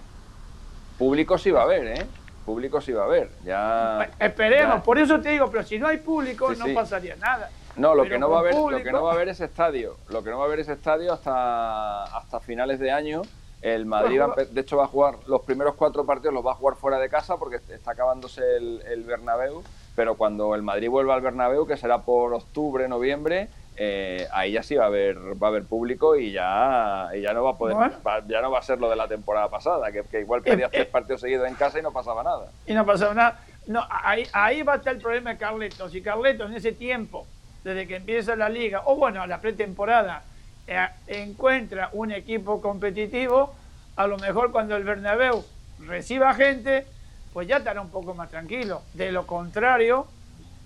Público 1.01 1.39
sí 1.39 1.51
va 1.51 1.61
a 1.61 1.65
haber, 1.65 1.87
¿eh? 1.87 2.07
Público 2.45 2.79
sí 2.83 2.93
va 2.93 3.05
a 3.05 3.07
haber. 3.07 3.31
Ya, 3.43 4.11
Esperemos, 4.19 4.83
por 4.83 4.99
eso 4.99 5.19
te 5.19 5.31
digo, 5.31 5.51
pero 5.51 5.65
si 5.65 5.79
no 5.79 5.89
hay 5.89 5.97
público 5.97 6.53
no 6.53 6.67
pasaría 6.75 7.17
nada. 7.17 7.49
No, 7.77 7.95
lo 7.95 8.05
que 8.05 8.19
no 8.19 8.29
va 8.29 8.37
a 8.37 8.41
haber, 8.41 8.55
lo 8.55 8.83
que 8.83 8.93
no 8.93 9.03
va 9.03 9.13
a 9.13 9.15
haber 9.15 9.31
es 9.31 9.41
estadio. 9.41 9.97
Lo 10.11 10.23
que 10.23 10.29
no 10.29 10.37
va 10.37 10.45
a 10.45 10.47
haber 10.47 10.61
es 10.61 10.69
estadio 10.69 11.15
hasta, 11.15 12.05
hasta 12.05 12.41
finales 12.41 12.79
de 12.81 12.93
año 12.93 13.23
el 13.63 13.85
Madrid, 13.87 14.21
de 14.51 14.61
hecho, 14.61 14.79
va 14.79 14.85
a 14.85 14.89
jugar 14.89 15.17
los 15.27 15.43
primeros 15.43 15.75
cuatro 15.75 16.07
partidos, 16.07 16.33
los 16.33 16.47
va 16.47 16.53
a 16.53 16.55
jugar 16.55 16.77
fuera 16.77 16.99
de 16.99 17.11
casa 17.11 17.37
porque 17.37 17.57
está 17.57 17.93
acabándose 17.93 18.43
el, 18.57 18.83
el 18.87 19.05
Bernabéu. 19.05 19.63
Pero 19.97 20.17
cuando 20.17 20.55
el 20.55 20.63
Madrid 20.63 20.89
vuelva 20.89 21.15
al 21.15 21.21
Bernabéu, 21.21 21.67
que 21.67 21.77
será 21.77 22.03
por 22.03 22.33
octubre, 22.33 22.89
noviembre, 22.89 23.49
eh, 23.83 24.29
ahí 24.33 24.53
ya 24.53 24.63
sí 24.63 24.75
va 24.77 24.85
a 24.85 24.87
haber 24.89 25.17
va 25.43 25.47
a 25.47 25.51
haber 25.51 25.65
público 25.65 26.17
y 26.17 26.33
ya 26.33 27.09
ya 27.21 27.33
no 27.33 27.45
va 27.45 27.53
a 27.53 27.59
poder 27.59 27.93
ya 28.29 28.43
no 28.43 28.51
va 28.51 28.59
a 28.59 28.63
ser 28.63 28.79
lo 28.79 28.91
de 28.91 28.97
la 28.97 29.09
temporada 29.09 29.49
pasada 29.49 29.91
que, 29.91 30.21
igual 30.21 30.43
perdías 30.43 30.69
eh, 30.69 30.77
tres 30.77 30.87
eh. 30.87 30.91
partidos 30.91 31.23
seguidos 31.23 31.49
en 31.49 31.55
casa 31.55 31.79
y 31.79 31.83
no 31.83 31.91
pasaba 31.91 32.23
nada 32.23 32.51
y 32.67 32.75
no 32.75 32.85
pasaba 32.85 33.15
nada 33.15 33.41
no 33.67 33.83
ahí, 33.89 34.27
ahí 34.33 34.63
va 34.63 34.75
a 34.75 34.77
estar 34.77 34.95
el 34.95 35.01
problema 35.01 35.31
de 35.31 35.39
Carleto 35.39 35.89
si 35.89 36.03
Carleto 36.03 36.45
en 36.45 36.55
ese 36.55 36.73
tiempo 36.73 37.27
desde 37.65 37.87
que 37.87 37.97
empieza 37.97 38.37
la 38.37 38.49
liga 38.49 38.83
o 38.85 38.97
bueno 38.97 39.27
la 39.27 39.41
pretemporada 39.41 40.25
eh, 40.71 40.89
encuentra 41.09 41.91
un 41.95 42.13
equipo 42.13 42.61
competitivo, 42.61 43.53
a 43.97 44.07
lo 44.07 44.19
mejor 44.19 44.53
cuando 44.53 44.77
el 44.77 44.85
Bernabéu 44.85 45.45
reciba 45.81 46.33
gente, 46.35 46.87
pues 47.33 47.49
ya 47.49 47.57
estará 47.57 47.81
un 47.81 47.91
poco 47.91 48.15
más 48.15 48.31
tranquilo. 48.31 48.83
De 48.95 49.11
lo 49.11 49.27
contrario, 49.27 50.07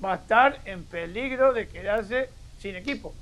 va 0.04 0.12
a 0.12 0.16
estar 0.16 0.58
en 0.66 0.84
peligro 0.84 1.54
de 1.54 1.68
quedarse 1.68 2.28
sin 2.64 2.76
equipo. 2.76 3.12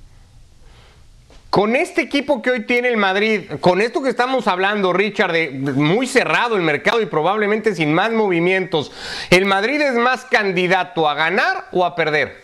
Con 1.49 1.75
este 1.75 2.01
equipo 2.01 2.41
que 2.41 2.49
hoy 2.49 2.65
tiene 2.65 2.87
el 2.87 2.95
Madrid, 2.95 3.41
con 3.59 3.81
esto 3.81 4.01
que 4.01 4.07
estamos 4.07 4.47
hablando, 4.47 4.93
Richard, 4.93 5.33
de 5.33 5.49
muy 5.51 6.07
cerrado 6.07 6.55
el 6.55 6.61
mercado 6.61 7.01
y 7.01 7.07
probablemente 7.07 7.75
sin 7.75 7.93
más 7.93 8.13
movimientos, 8.13 8.93
¿el 9.29 9.43
Madrid 9.43 9.81
es 9.81 9.95
más 9.95 10.23
candidato 10.23 11.09
a 11.09 11.15
ganar 11.15 11.65
o 11.73 11.83
a 11.83 11.93
perder? 11.93 12.37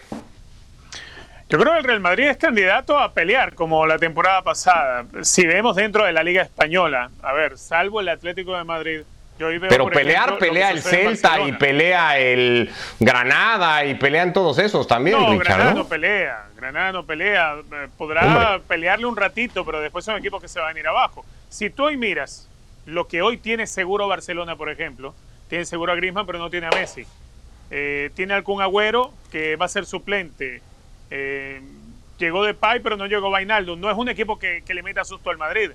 Yo 1.47 1.57
creo 1.57 1.71
que 1.71 1.79
el 1.79 1.85
Real 1.85 2.01
Madrid 2.01 2.25
es 2.25 2.37
candidato 2.37 2.99
a 2.99 3.13
pelear 3.13 3.55
como 3.55 3.87
la 3.87 3.97
temporada 3.97 4.41
pasada. 4.41 5.05
Si 5.21 5.47
vemos 5.47 5.77
dentro 5.77 6.03
de 6.03 6.11
la 6.11 6.21
Liga 6.21 6.41
Española, 6.41 7.11
a 7.23 7.31
ver, 7.31 7.57
salvo 7.57 8.01
el 8.01 8.09
Atlético 8.09 8.57
de 8.57 8.65
Madrid. 8.65 9.01
Veo, 9.39 9.59
Pero 9.69 9.89
pelear, 9.89 10.37
pelea 10.37 10.71
el 10.71 10.81
Celta 10.81 11.39
y 11.41 11.53
pelea 11.53 12.19
el 12.19 12.69
Granada 12.99 13.85
y 13.85 13.95
pelean 13.95 14.33
todos 14.33 14.59
esos 14.59 14.85
también. 14.85 15.17
No, 15.17 15.37
Granada 15.37 15.73
¿no? 15.73 15.87
pelea, 15.87 16.47
Granada 16.55 16.91
no 16.91 17.05
pelea. 17.05 17.55
Eh, 17.55 17.87
podrá 17.97 18.59
pelearle 18.67 19.05
un 19.05 19.15
ratito, 19.15 19.65
pero 19.65 19.79
después 19.79 20.05
son 20.05 20.17
equipos 20.17 20.41
que 20.41 20.47
se 20.47 20.59
van 20.59 20.75
a 20.75 20.79
ir 20.79 20.87
abajo. 20.87 21.25
Si 21.47 21.69
tú 21.69 21.85
hoy 21.85 21.97
miras 21.97 22.49
lo 22.85 23.07
que 23.07 23.21
hoy 23.21 23.37
tiene 23.37 23.65
seguro 23.65 24.07
Barcelona, 24.07 24.55
por 24.55 24.69
ejemplo, 24.69 25.15
tiene 25.47 25.65
seguro 25.65 25.93
a 25.93 25.95
Griezmann, 25.95 26.25
pero 26.25 26.37
no 26.37 26.49
tiene 26.49 26.67
a 26.67 26.71
Messi. 26.71 27.05
Eh, 27.71 28.11
tiene 28.15 28.33
algún 28.33 28.61
Agüero 28.61 29.13
que 29.31 29.55
va 29.55 29.65
a 29.65 29.69
ser 29.69 29.85
suplente 29.85 30.61
eh, 31.11 31.61
llegó 32.17 32.43
de 32.43 32.53
Pay, 32.53 32.81
pero 32.81 32.97
no 32.97 33.07
llegó 33.07 33.29
Vainaldo. 33.29 33.75
No 33.75 33.89
es 33.89 33.97
un 33.97 34.09
equipo 34.09 34.37
que, 34.37 34.63
le 34.67 34.83
meta 34.83 35.03
susto 35.03 35.29
al 35.29 35.37
Madrid. 35.37 35.71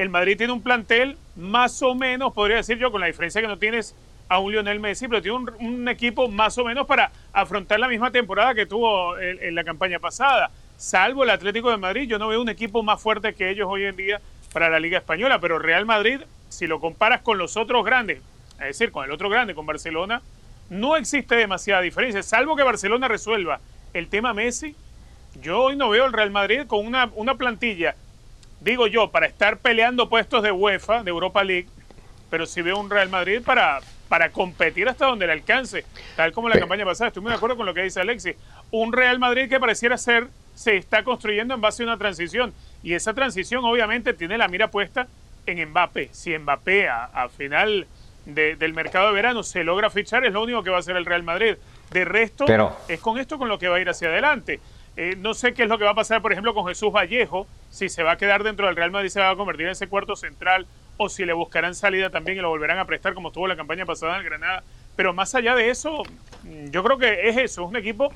El 0.00 0.08
Madrid 0.08 0.38
tiene 0.38 0.54
un 0.54 0.62
plantel 0.62 1.18
más 1.36 1.82
o 1.82 1.94
menos, 1.94 2.32
podría 2.32 2.56
decir 2.56 2.78
yo, 2.78 2.90
con 2.90 3.02
la 3.02 3.06
diferencia 3.06 3.42
que 3.42 3.46
no 3.46 3.58
tienes 3.58 3.94
a 4.30 4.38
un 4.38 4.50
Lionel 4.50 4.80
Messi, 4.80 5.06
pero 5.08 5.20
tiene 5.20 5.36
un, 5.36 5.88
equipo 5.88 6.26
más 6.26 6.56
o 6.56 6.64
menos 6.64 6.86
para 6.86 7.12
afrontar 7.34 7.78
la 7.78 7.86
misma 7.86 8.10
temporada 8.10 8.54
que 8.54 8.64
tuvo 8.64 9.18
en, 9.18 9.54
la 9.54 9.62
campaña 9.62 9.98
pasada. 9.98 10.52
Salvo 10.78 11.24
el 11.24 11.28
Atlético 11.28 11.70
de 11.70 11.76
Madrid, 11.76 12.08
yo 12.08 12.18
no 12.18 12.28
veo 12.28 12.40
un 12.40 12.48
equipo 12.48 12.82
más 12.82 12.98
fuerte 12.98 13.34
que 13.34 13.50
ellos 13.50 13.68
hoy 13.68 13.84
en 13.84 13.94
día 13.94 14.22
para 14.54 14.70
la 14.70 14.80
Liga 14.80 14.96
Española, 14.96 15.38
pero 15.38 15.58
Real 15.58 15.84
Madrid, 15.84 16.22
si 16.48 16.66
lo 16.66 16.80
comparas 16.80 17.20
con 17.20 17.36
los 17.36 17.58
otros 17.58 17.84
grandes, 17.84 18.22
es 18.52 18.68
decir, 18.68 18.92
con 18.92 19.04
el 19.04 19.10
otro 19.10 19.28
grande, 19.28 19.54
con 19.54 19.66
Barcelona, 19.66 20.22
no 20.70 20.96
existe 20.96 21.34
demasiada 21.34 21.82
diferencia, 21.82 22.22
salvo 22.22 22.56
que 22.56 22.62
Barcelona 22.62 23.06
resuelva 23.06 23.60
el 23.92 24.08
tema 24.08 24.32
Messi. 24.32 24.74
Yo 25.42 25.64
hoy 25.64 25.76
no 25.76 25.90
veo 25.90 26.06
el 26.06 26.14
Real 26.14 26.30
Madrid 26.30 26.62
con 26.66 26.86
una, 26.86 27.10
una 27.16 27.34
plantilla, 27.34 27.96
digo 28.60 28.86
yo, 28.86 29.10
para 29.10 29.26
estar 29.26 29.58
peleando 29.58 30.08
puestos 30.08 30.42
de 30.42 30.52
UEFA, 30.52 31.02
de 31.02 31.10
Europa 31.10 31.42
League, 31.42 31.68
pero 32.30 32.46
sí 32.46 32.62
veo 32.62 32.78
un 32.78 32.90
Real 32.90 33.08
Madrid 33.08 33.42
para, 33.44 33.80
para 34.08 34.30
competir 34.30 34.88
hasta 34.88 35.06
donde 35.06 35.26
le 35.26 35.32
alcance, 35.32 35.84
tal 36.16 36.32
como 36.32 36.48
la 36.48 36.58
campaña 36.58 36.84
pasada. 36.84 37.08
Estoy 37.08 37.22
muy 37.22 37.30
de 37.30 37.36
acuerdo 37.36 37.56
con 37.56 37.66
lo 37.66 37.74
que 37.74 37.82
dice 37.82 38.00
Alexis. 38.00 38.36
Un 38.70 38.92
Real 38.92 39.18
Madrid 39.18 39.48
que 39.48 39.58
pareciera 39.58 39.98
ser, 39.98 40.28
se 40.54 40.76
está 40.76 41.02
construyendo 41.02 41.54
en 41.54 41.60
base 41.60 41.82
a 41.82 41.86
una 41.86 41.96
transición, 41.96 42.52
y 42.82 42.94
esa 42.94 43.14
transición 43.14 43.64
obviamente 43.64 44.14
tiene 44.14 44.38
la 44.38 44.48
mira 44.48 44.70
puesta 44.70 45.08
en 45.46 45.70
Mbappé. 45.70 46.10
Si 46.12 46.36
Mbappé 46.36 46.88
a, 46.88 47.28
final 47.36 47.86
del 48.26 48.74
mercado 48.74 49.08
de 49.08 49.14
verano 49.14 49.42
se 49.42 49.64
logra 49.64 49.90
fichar, 49.90 50.24
es 50.24 50.32
lo 50.32 50.42
único 50.42 50.62
que 50.62 50.70
va 50.70 50.76
a 50.76 50.80
hacer 50.80 50.96
el 50.96 51.06
Real 51.06 51.22
Madrid. 51.22 51.56
De 51.90 52.04
resto, 52.04 52.44
es 52.86 53.00
con 53.00 53.18
esto 53.18 53.38
con 53.38 53.48
lo 53.48 53.58
que 53.58 53.68
va 53.68 53.76
a 53.76 53.80
ir 53.80 53.88
hacia 53.88 54.08
adelante. 54.08 54.60
Eh, 54.96 55.16
no 55.16 55.34
sé 55.34 55.54
qué 55.54 55.62
es 55.62 55.68
lo 55.68 55.78
que 55.78 55.84
va 55.84 55.90
a 55.90 55.94
pasar, 55.94 56.20
por 56.20 56.32
ejemplo, 56.32 56.52
con 56.52 56.66
Jesús 56.66 56.92
Vallejo, 56.92 57.46
si 57.70 57.88
se 57.88 58.02
va 58.02 58.12
a 58.12 58.16
quedar 58.16 58.42
dentro 58.42 58.66
del 58.66 58.76
Real 58.76 58.90
Madrid, 58.90 59.08
se 59.08 59.20
va 59.20 59.30
a 59.30 59.36
convertir 59.36 59.66
en 59.66 59.72
ese 59.72 59.88
cuarto 59.88 60.16
central, 60.16 60.66
o 60.96 61.08
si 61.08 61.24
le 61.24 61.32
buscarán 61.32 61.74
salida 61.74 62.10
también 62.10 62.36
y 62.36 62.40
lo 62.40 62.50
volverán 62.50 62.78
a 62.78 62.84
prestar, 62.84 63.14
como 63.14 63.28
estuvo 63.28 63.46
la 63.46 63.56
campaña 63.56 63.86
pasada 63.86 64.14
en 64.14 64.18
el 64.20 64.24
Granada. 64.24 64.62
Pero 64.96 65.14
más 65.14 65.34
allá 65.34 65.54
de 65.54 65.70
eso, 65.70 66.02
yo 66.70 66.82
creo 66.84 66.98
que 66.98 67.28
es 67.28 67.36
eso, 67.38 67.62
es 67.62 67.68
un 67.68 67.76
equipo 67.76 68.12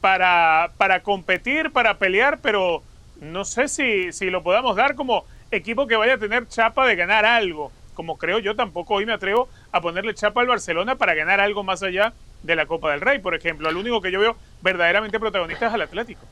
para, 0.00 0.70
para 0.76 1.02
competir, 1.02 1.72
para 1.72 1.98
pelear, 1.98 2.38
pero 2.40 2.82
no 3.20 3.44
sé 3.44 3.66
si, 3.68 4.12
si 4.12 4.30
lo 4.30 4.42
podamos 4.42 4.76
dar 4.76 4.94
como 4.94 5.24
equipo 5.50 5.86
que 5.86 5.96
vaya 5.96 6.14
a 6.14 6.18
tener 6.18 6.46
chapa 6.46 6.86
de 6.86 6.96
ganar 6.96 7.24
algo. 7.24 7.72
Como 7.94 8.16
creo 8.16 8.38
yo, 8.38 8.54
tampoco 8.54 8.94
hoy 8.94 9.06
me 9.06 9.12
atrevo 9.12 9.48
a 9.72 9.80
ponerle 9.80 10.14
chapa 10.14 10.40
al 10.40 10.46
Barcelona 10.46 10.94
para 10.94 11.14
ganar 11.14 11.40
algo 11.40 11.64
más 11.64 11.82
allá 11.82 12.12
de 12.42 12.56
la 12.56 12.66
Copa 12.66 12.90
del 12.90 13.00
Rey, 13.00 13.18
por 13.18 13.34
ejemplo. 13.34 13.68
El 13.68 13.76
único 13.76 14.00
que 14.00 14.10
yo 14.10 14.20
veo 14.20 14.36
verdaderamente 14.62 15.18
protagonista 15.20 15.66
es 15.66 15.74
al 15.74 15.82
Atlético. 15.82 16.22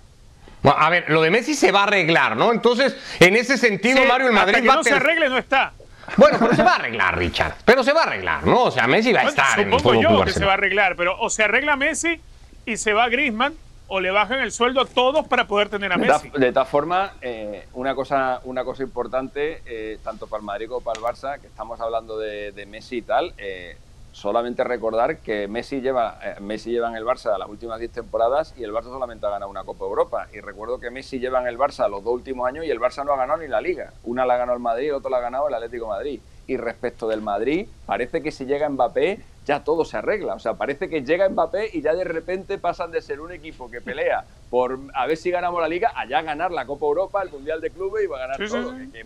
a 0.64 0.90
ver, 0.90 1.04
lo 1.08 1.22
de 1.22 1.30
Messi 1.30 1.54
se 1.54 1.72
va 1.72 1.80
a 1.80 1.84
arreglar, 1.84 2.36
¿no? 2.36 2.52
Entonces, 2.52 2.96
en 3.20 3.36
ese 3.36 3.56
sentido, 3.56 4.04
Mario, 4.04 4.28
el 4.28 4.32
Madrid 4.32 4.56
hasta 4.56 4.70
que 4.70 4.76
no 4.76 4.84
se 4.84 4.94
arregle, 4.94 5.28
no 5.28 5.38
está. 5.38 5.72
Bueno, 6.16 6.38
pero 6.40 6.54
se 6.54 6.62
va 6.62 6.72
a 6.72 6.76
arreglar, 6.76 7.18
Richard. 7.18 7.54
Pero 7.64 7.84
se 7.84 7.92
va 7.92 8.00
a 8.00 8.04
arreglar, 8.04 8.46
¿no? 8.46 8.64
O 8.64 8.70
sea, 8.70 8.86
Messi 8.86 9.12
va 9.12 9.20
a 9.20 9.28
estar 9.28 9.60
en 9.60 9.72
el 9.72 9.80
yo 10.00 10.24
que 10.24 10.32
se 10.32 10.44
va 10.44 10.52
a 10.52 10.54
arreglar, 10.54 10.96
pero 10.96 11.18
o 11.20 11.28
se 11.30 11.44
arregla 11.44 11.76
Messi 11.76 12.20
y 12.64 12.76
se 12.76 12.92
va 12.92 13.08
Griezmann 13.08 13.54
o 13.88 14.00
le 14.00 14.10
bajan 14.10 14.40
el 14.40 14.52
sueldo 14.52 14.82
a 14.82 14.86
todos 14.86 15.26
para 15.26 15.46
poder 15.46 15.70
tener 15.70 15.92
a 15.92 15.96
Messi. 15.96 16.30
De, 16.30 16.52
todas 16.52 16.68
formas, 16.68 17.12
eh, 17.22 17.66
una, 17.72 17.94
cosa, 17.94 18.40
una 18.44 18.62
cosa 18.62 18.82
importante, 18.82 19.62
eh, 19.64 19.98
tanto 20.04 20.26
para 20.26 20.40
el 20.40 20.44
Madrid 20.44 20.68
como 20.68 20.82
para 20.82 20.98
el 20.98 21.04
Barça, 21.04 21.40
que 21.40 21.46
estamos 21.46 21.80
hablando 21.80 22.18
de, 22.18 22.66
Messi 22.68 22.98
y 22.98 23.02
tal, 23.02 23.32
eh, 23.38 23.76
solamente 24.12 24.64
recordar 24.64 25.18
que 25.18 25.48
Messi 25.48 25.80
lleva, 25.80 26.18
Messi 26.40 26.70
lleva 26.70 26.88
en 26.88 26.96
el 26.96 27.04
Barça 27.04 27.36
las 27.38 27.48
últimas 27.48 27.78
10 27.78 27.92
temporadas 27.92 28.54
y 28.56 28.64
el 28.64 28.72
Barça 28.72 28.84
solamente 28.84 29.26
ha 29.26 29.30
ganado 29.30 29.50
una 29.50 29.64
Copa 29.64 29.84
Europa. 29.84 30.28
Y 30.32 30.40
recuerdo 30.40 30.80
que 30.80 30.90
Messi 30.90 31.18
lleva 31.18 31.40
en 31.40 31.46
el 31.46 31.58
Barça 31.58 31.88
los 31.88 32.02
dos 32.02 32.14
últimos 32.14 32.46
años 32.48 32.64
y 32.64 32.70
el 32.70 32.80
Barça 32.80 33.04
no 33.04 33.12
ha 33.12 33.16
ganado 33.16 33.40
ni 33.40 33.48
la 33.48 33.60
Liga. 33.60 33.92
Una 34.04 34.26
la 34.26 34.36
ganó 34.36 34.54
el 34.54 34.60
Madrid 34.60 34.86
y 34.86 34.88
el 34.88 34.94
otro 34.94 35.10
la 35.10 35.18
ha 35.18 35.20
ganado 35.20 35.48
el 35.48 35.54
Atlético 35.54 35.84
de 35.84 35.90
Madrid. 35.90 36.20
Y 36.46 36.56
respecto 36.56 37.06
del 37.06 37.20
Madrid, 37.20 37.68
parece 37.84 38.22
que 38.22 38.32
si 38.32 38.46
llega 38.46 38.68
Mbappé 38.68 39.20
ya 39.44 39.64
todo 39.64 39.84
se 39.84 39.96
arregla. 39.96 40.34
O 40.34 40.38
sea, 40.38 40.54
parece 40.54 40.88
que 40.88 41.02
llega 41.02 41.28
Mbappé 41.28 41.70
y 41.72 41.80
ya 41.80 41.94
de 41.94 42.04
repente 42.04 42.58
pasan 42.58 42.90
de 42.90 43.00
ser 43.00 43.20
un 43.20 43.32
equipo 43.32 43.70
que 43.70 43.80
pelea 43.80 44.24
por 44.50 44.78
a 44.94 45.06
ver 45.06 45.16
si 45.16 45.30
ganamos 45.30 45.60
la 45.60 45.68
liga, 45.68 45.92
a 45.94 46.06
ya 46.06 46.22
ganar 46.22 46.50
la 46.50 46.66
Copa 46.66 46.86
Europa, 46.86 47.22
el 47.22 47.30
Mundial 47.30 47.60
de 47.60 47.70
Clubes 47.70 48.04
y 48.04 48.06
va 48.06 48.16
a 48.16 48.26
ganar 48.26 48.48
todo. 48.48 48.74
Que, 48.76 49.04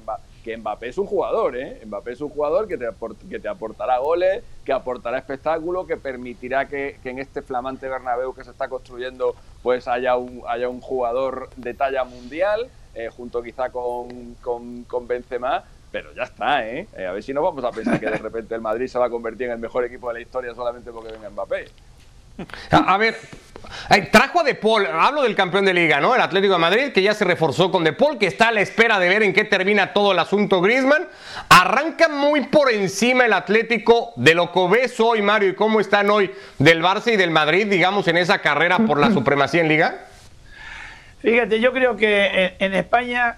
Mbappé, 0.56 0.88
es 0.88 0.98
un 0.98 1.06
jugador, 1.06 1.56
¿eh? 1.56 1.80
Mbappé 1.86 2.12
es 2.12 2.20
un 2.20 2.30
jugador 2.30 2.68
que 2.68 2.76
te, 2.76 2.88
que 3.28 3.38
te 3.38 3.48
aportará 3.48 3.98
goles, 3.98 4.42
que 4.64 4.72
aportará 4.72 5.18
espectáculo, 5.18 5.86
que 5.86 5.96
permitirá 5.96 6.66
que, 6.66 6.98
en 7.04 7.18
este 7.18 7.42
flamante 7.42 7.88
Bernabéu 7.88 8.34
que 8.34 8.44
se 8.44 8.50
está 8.50 8.68
construyendo 8.68 9.34
pues 9.62 9.86
haya 9.86 10.16
un, 10.16 10.42
haya 10.48 10.68
un 10.68 10.80
jugador 10.80 11.50
de 11.56 11.74
talla 11.74 12.04
mundial, 12.04 12.68
eh, 12.94 13.08
junto 13.08 13.42
quizá 13.42 13.70
con, 13.70 14.34
con, 14.42 14.84
con 14.84 15.06
Benzema 15.06 15.64
pero 15.92 16.12
ya 16.14 16.22
está, 16.22 16.66
¿eh? 16.66 16.88
¿eh? 16.96 17.06
A 17.06 17.12
ver 17.12 17.22
si 17.22 17.34
no 17.34 17.42
vamos 17.42 17.62
a 17.64 17.70
pensar 17.70 18.00
que 18.00 18.06
de 18.06 18.16
repente 18.16 18.54
el 18.54 18.62
Madrid 18.62 18.86
se 18.86 18.98
va 18.98 19.06
a 19.06 19.10
convertir 19.10 19.46
en 19.48 19.52
el 19.52 19.58
mejor 19.58 19.84
equipo 19.84 20.08
de 20.08 20.14
la 20.14 20.20
historia 20.20 20.54
solamente 20.54 20.90
porque 20.90 21.12
venga 21.12 21.28
Mbappé. 21.28 21.66
A, 22.70 22.96
ver, 22.96 23.14
trajo 24.10 24.40
a 24.40 24.44
De 24.44 24.54
Paul, 24.54 24.86
hablo 24.86 25.22
del 25.22 25.34
campeón 25.34 25.64
de 25.64 25.74
liga, 25.74 26.00
¿no? 26.00 26.14
El 26.14 26.20
Atlético 26.20 26.54
de 26.54 26.58
Madrid, 26.58 26.92
que 26.92 27.02
ya 27.02 27.14
se 27.14 27.24
reforzó 27.24 27.70
con 27.70 27.84
De 27.84 27.92
Paul, 27.92 28.18
que 28.18 28.26
está 28.26 28.48
a 28.48 28.52
la 28.52 28.60
espera 28.60 28.98
de 28.98 29.08
ver 29.08 29.22
en 29.22 29.32
qué 29.32 29.44
termina 29.44 29.92
todo 29.92 30.12
el 30.12 30.18
asunto 30.18 30.60
Griezmann. 30.60 31.08
Arranca 31.48 32.08
muy 32.08 32.46
por 32.46 32.70
encima 32.70 33.26
el 33.26 33.32
Atlético 33.32 34.12
de 34.16 34.34
lo 34.34 34.52
que 34.52 34.68
ves 34.68 34.98
hoy, 35.00 35.22
Mario, 35.22 35.50
y 35.50 35.54
cómo 35.54 35.80
están 35.80 36.10
hoy 36.10 36.30
del 36.58 36.82
Barça 36.82 37.12
y 37.12 37.16
del 37.16 37.30
Madrid, 37.30 37.66
digamos, 37.66 38.08
en 38.08 38.16
esa 38.16 38.38
carrera 38.38 38.78
por 38.78 38.98
la 38.98 39.10
supremacía 39.12 39.60
en 39.60 39.68
liga. 39.68 40.06
Fíjate, 41.20 41.60
yo 41.60 41.72
creo 41.72 41.96
que 41.96 42.56
en 42.58 42.74
España 42.74 43.36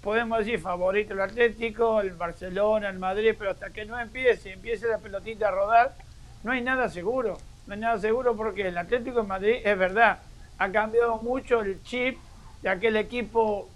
podemos 0.00 0.38
decir 0.38 0.58
favorito 0.58 1.12
el 1.12 1.20
Atlético, 1.20 2.00
el 2.00 2.12
Barcelona, 2.12 2.88
el 2.88 2.98
Madrid, 2.98 3.34
pero 3.38 3.50
hasta 3.50 3.70
que 3.70 3.84
no 3.84 3.98
empiece, 3.98 4.52
empiece 4.52 4.88
la 4.88 4.98
pelotita 4.98 5.48
a 5.48 5.50
rodar, 5.50 5.94
no 6.42 6.52
hay 6.52 6.62
nada 6.62 6.88
seguro. 6.88 7.38
No 7.66 7.74
hay 7.74 7.80
nada 7.80 7.98
seguro 7.98 8.36
porque 8.36 8.68
el 8.68 8.78
Atlético 8.78 9.22
de 9.22 9.28
Madrid 9.28 9.56
es 9.64 9.78
verdad, 9.78 10.18
ha 10.58 10.70
cambiado 10.70 11.18
mucho 11.18 11.60
el 11.60 11.82
chip 11.82 12.18
de 12.62 12.68
aquel 12.68 12.96
equipo 12.96 13.68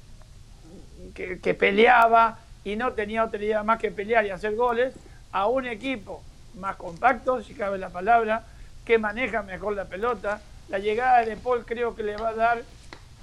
que, 1.14 1.38
que 1.40 1.54
peleaba 1.54 2.38
y 2.64 2.76
no 2.76 2.92
tenía 2.92 3.24
otra 3.24 3.42
idea 3.42 3.62
más 3.62 3.78
que 3.78 3.90
pelear 3.90 4.24
y 4.24 4.30
hacer 4.30 4.54
goles, 4.56 4.94
a 5.32 5.46
un 5.48 5.66
equipo 5.66 6.22
más 6.58 6.76
compacto, 6.76 7.42
si 7.42 7.54
cabe 7.54 7.78
la 7.78 7.90
palabra, 7.90 8.44
que 8.84 8.98
maneja 8.98 9.42
mejor 9.42 9.74
la 9.74 9.84
pelota. 9.84 10.40
La 10.68 10.78
llegada 10.78 11.24
de 11.24 11.36
Paul 11.36 11.64
creo 11.66 11.94
que 11.94 12.02
le 12.02 12.16
va 12.16 12.30
a 12.30 12.34
dar, 12.34 12.62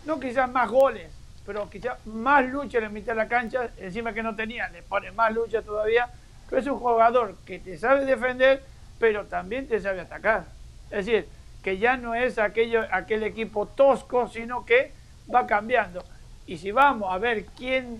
no 0.05 0.19
quizás 0.19 0.49
más 0.51 0.69
goles, 0.69 1.11
pero 1.45 1.69
quizás 1.69 2.05
más 2.05 2.45
lucha 2.45 2.77
en 2.77 2.83
la 2.85 2.89
mitad 2.89 3.13
de 3.13 3.17
la 3.17 3.27
cancha, 3.27 3.69
encima 3.77 4.13
que 4.13 4.21
no 4.21 4.35
tenía, 4.35 4.69
le 4.69 4.83
pone 4.83 5.11
más 5.11 5.33
lucha 5.33 5.61
todavía, 5.61 6.09
pero 6.49 6.61
es 6.61 6.67
un 6.67 6.77
jugador 6.77 7.35
que 7.45 7.59
te 7.59 7.77
sabe 7.77 8.05
defender, 8.05 8.63
pero 9.01 9.25
también 9.25 9.67
te 9.67 9.79
sabe 9.79 9.99
atacar. 9.99 10.45
Es 10.91 11.07
decir, 11.07 11.27
que 11.63 11.79
ya 11.79 11.97
no 11.97 12.13
es 12.13 12.37
aquello, 12.37 12.83
aquel 12.91 13.23
equipo 13.23 13.65
tosco, 13.65 14.29
sino 14.29 14.63
que 14.63 14.91
va 15.33 15.47
cambiando. 15.47 16.03
Y 16.45 16.59
si 16.59 16.71
vamos 16.71 17.11
a 17.11 17.17
ver 17.17 17.45
quién, 17.57 17.99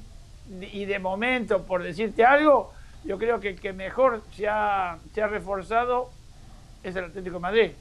y 0.62 0.86
de 0.86 1.00
momento, 1.00 1.64
por 1.64 1.82
decirte 1.82 2.24
algo, 2.24 2.72
yo 3.04 3.18
creo 3.18 3.40
que 3.40 3.50
el 3.50 3.60
que 3.60 3.74
mejor 3.74 4.22
se 4.36 4.48
ha, 4.48 5.00
se 5.16 5.24
ha 5.24 5.28
reforzado 5.28 6.12
es 6.84 6.96
el 6.96 7.06
Atlético 7.06 7.38
de 7.38 7.42
Madrid. 7.42 7.72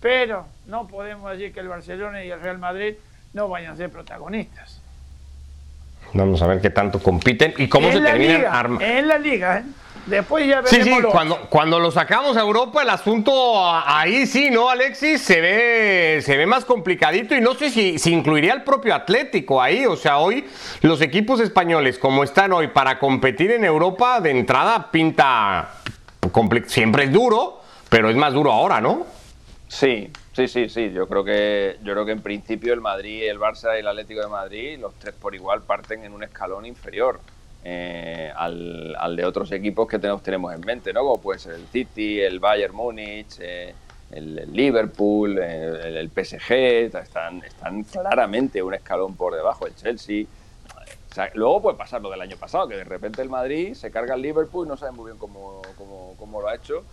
Pero 0.00 0.46
no 0.66 0.86
podemos 0.86 1.32
decir 1.32 1.52
que 1.52 1.60
el 1.60 1.68
Barcelona 1.68 2.24
y 2.24 2.30
el 2.30 2.40
Real 2.40 2.58
Madrid 2.58 2.94
no 3.32 3.48
vayan 3.48 3.72
a 3.72 3.76
ser 3.76 3.90
protagonistas. 3.90 4.80
Vamos 6.14 6.40
a 6.42 6.46
ver 6.46 6.60
qué 6.60 6.70
tanto 6.70 7.02
compiten 7.02 7.54
y 7.56 7.68
cómo 7.68 7.90
se 7.90 8.00
terminan 8.00 8.44
armando. 8.46 8.84
En 8.84 9.08
la 9.08 9.18
liga, 9.18 9.58
¿eh? 9.58 9.64
Después 10.06 10.46
ya 10.46 10.60
veremos. 10.60 10.70
Sí, 10.70 10.82
sí, 10.82 11.02
cuando, 11.10 11.40
cuando 11.48 11.78
lo 11.78 11.90
sacamos 11.90 12.36
a 12.36 12.40
Europa, 12.40 12.82
el 12.82 12.90
asunto 12.90 13.32
ahí 13.64 14.26
sí, 14.26 14.50
¿no, 14.50 14.68
Alexis? 14.68 15.22
Se 15.22 15.40
ve, 15.40 16.20
se 16.22 16.36
ve 16.36 16.46
más 16.46 16.64
complicadito 16.64 17.36
y 17.36 17.40
no 17.40 17.54
sé 17.54 17.70
si, 17.70 17.98
si 17.98 18.12
incluiría 18.12 18.52
el 18.52 18.62
propio 18.64 18.94
Atlético 18.94 19.62
ahí. 19.62 19.86
O 19.86 19.96
sea, 19.96 20.18
hoy 20.18 20.44
los 20.80 21.00
equipos 21.00 21.38
españoles, 21.40 21.98
como 21.98 22.24
están 22.24 22.52
hoy 22.52 22.68
para 22.68 22.98
competir 22.98 23.52
en 23.52 23.64
Europa, 23.64 24.20
de 24.20 24.30
entrada 24.30 24.90
pinta. 24.90 25.74
Siempre 26.66 27.04
es 27.04 27.12
duro, 27.12 27.60
pero 27.88 28.08
es 28.10 28.16
más 28.16 28.32
duro 28.32 28.52
ahora, 28.52 28.80
¿no? 28.80 29.06
Sí, 29.68 30.10
Sí, 30.32 30.48
sí, 30.48 30.68
sí. 30.70 30.90
Yo 30.92 31.06
creo 31.08 31.24
que 31.24 31.76
yo 31.82 31.92
creo 31.92 32.06
que 32.06 32.12
en 32.12 32.22
principio 32.22 32.72
el 32.72 32.80
Madrid, 32.80 33.28
el 33.28 33.38
Barça 33.38 33.76
y 33.76 33.80
el 33.80 33.86
Atlético 33.86 34.22
de 34.22 34.28
Madrid, 34.28 34.78
los 34.80 34.94
tres 34.94 35.14
por 35.14 35.34
igual 35.34 35.60
parten 35.60 36.04
en 36.04 36.14
un 36.14 36.22
escalón 36.24 36.64
inferior 36.64 37.20
eh, 37.64 38.32
al, 38.34 39.16
de 39.16 39.24
otros 39.24 39.52
equipos 39.52 39.86
que 39.86 39.98
tenemos, 39.98 40.22
tenemos 40.22 40.52
en 40.52 40.60
mente, 40.62 40.92
¿no? 40.92 41.02
Como 41.02 41.20
puede 41.20 41.38
ser 41.38 41.54
el 41.54 41.66
City, 41.68 42.20
el 42.20 42.40
Bayern 42.40 42.74
Múnich, 42.74 43.38
eh, 43.38 43.72
el, 44.10 44.52
Liverpool, 44.52 45.38
eh, 45.40 46.00
el, 46.00 46.10
PSG, 46.10 46.52
están, 46.96 47.42
están 47.44 47.84
claramente 47.84 48.62
un 48.62 48.74
escalón 48.74 49.14
por 49.14 49.34
debajo. 49.34 49.66
El 49.66 49.76
Chelsea. 49.76 50.26
luego 51.34 51.62
puede 51.62 51.78
pasar 51.78 52.02
lo 52.02 52.10
del 52.10 52.20
año 52.20 52.36
pasado, 52.36 52.66
que 52.66 52.76
de 52.76 52.84
repente 52.84 53.22
el 53.22 53.28
Madrid 53.28 53.74
se 53.74 53.90
carga 53.92 54.14
el 54.14 54.22
Liverpool, 54.22 54.66
no 54.66 54.76
sabe 54.76 54.92
muy 54.92 55.06
bien 55.12 55.18
cómo, 55.18 55.62
cómo, 55.78 56.14
cómo 56.18 56.40
lo 56.40 56.48
ha 56.48 56.56
hecho, 56.56 56.84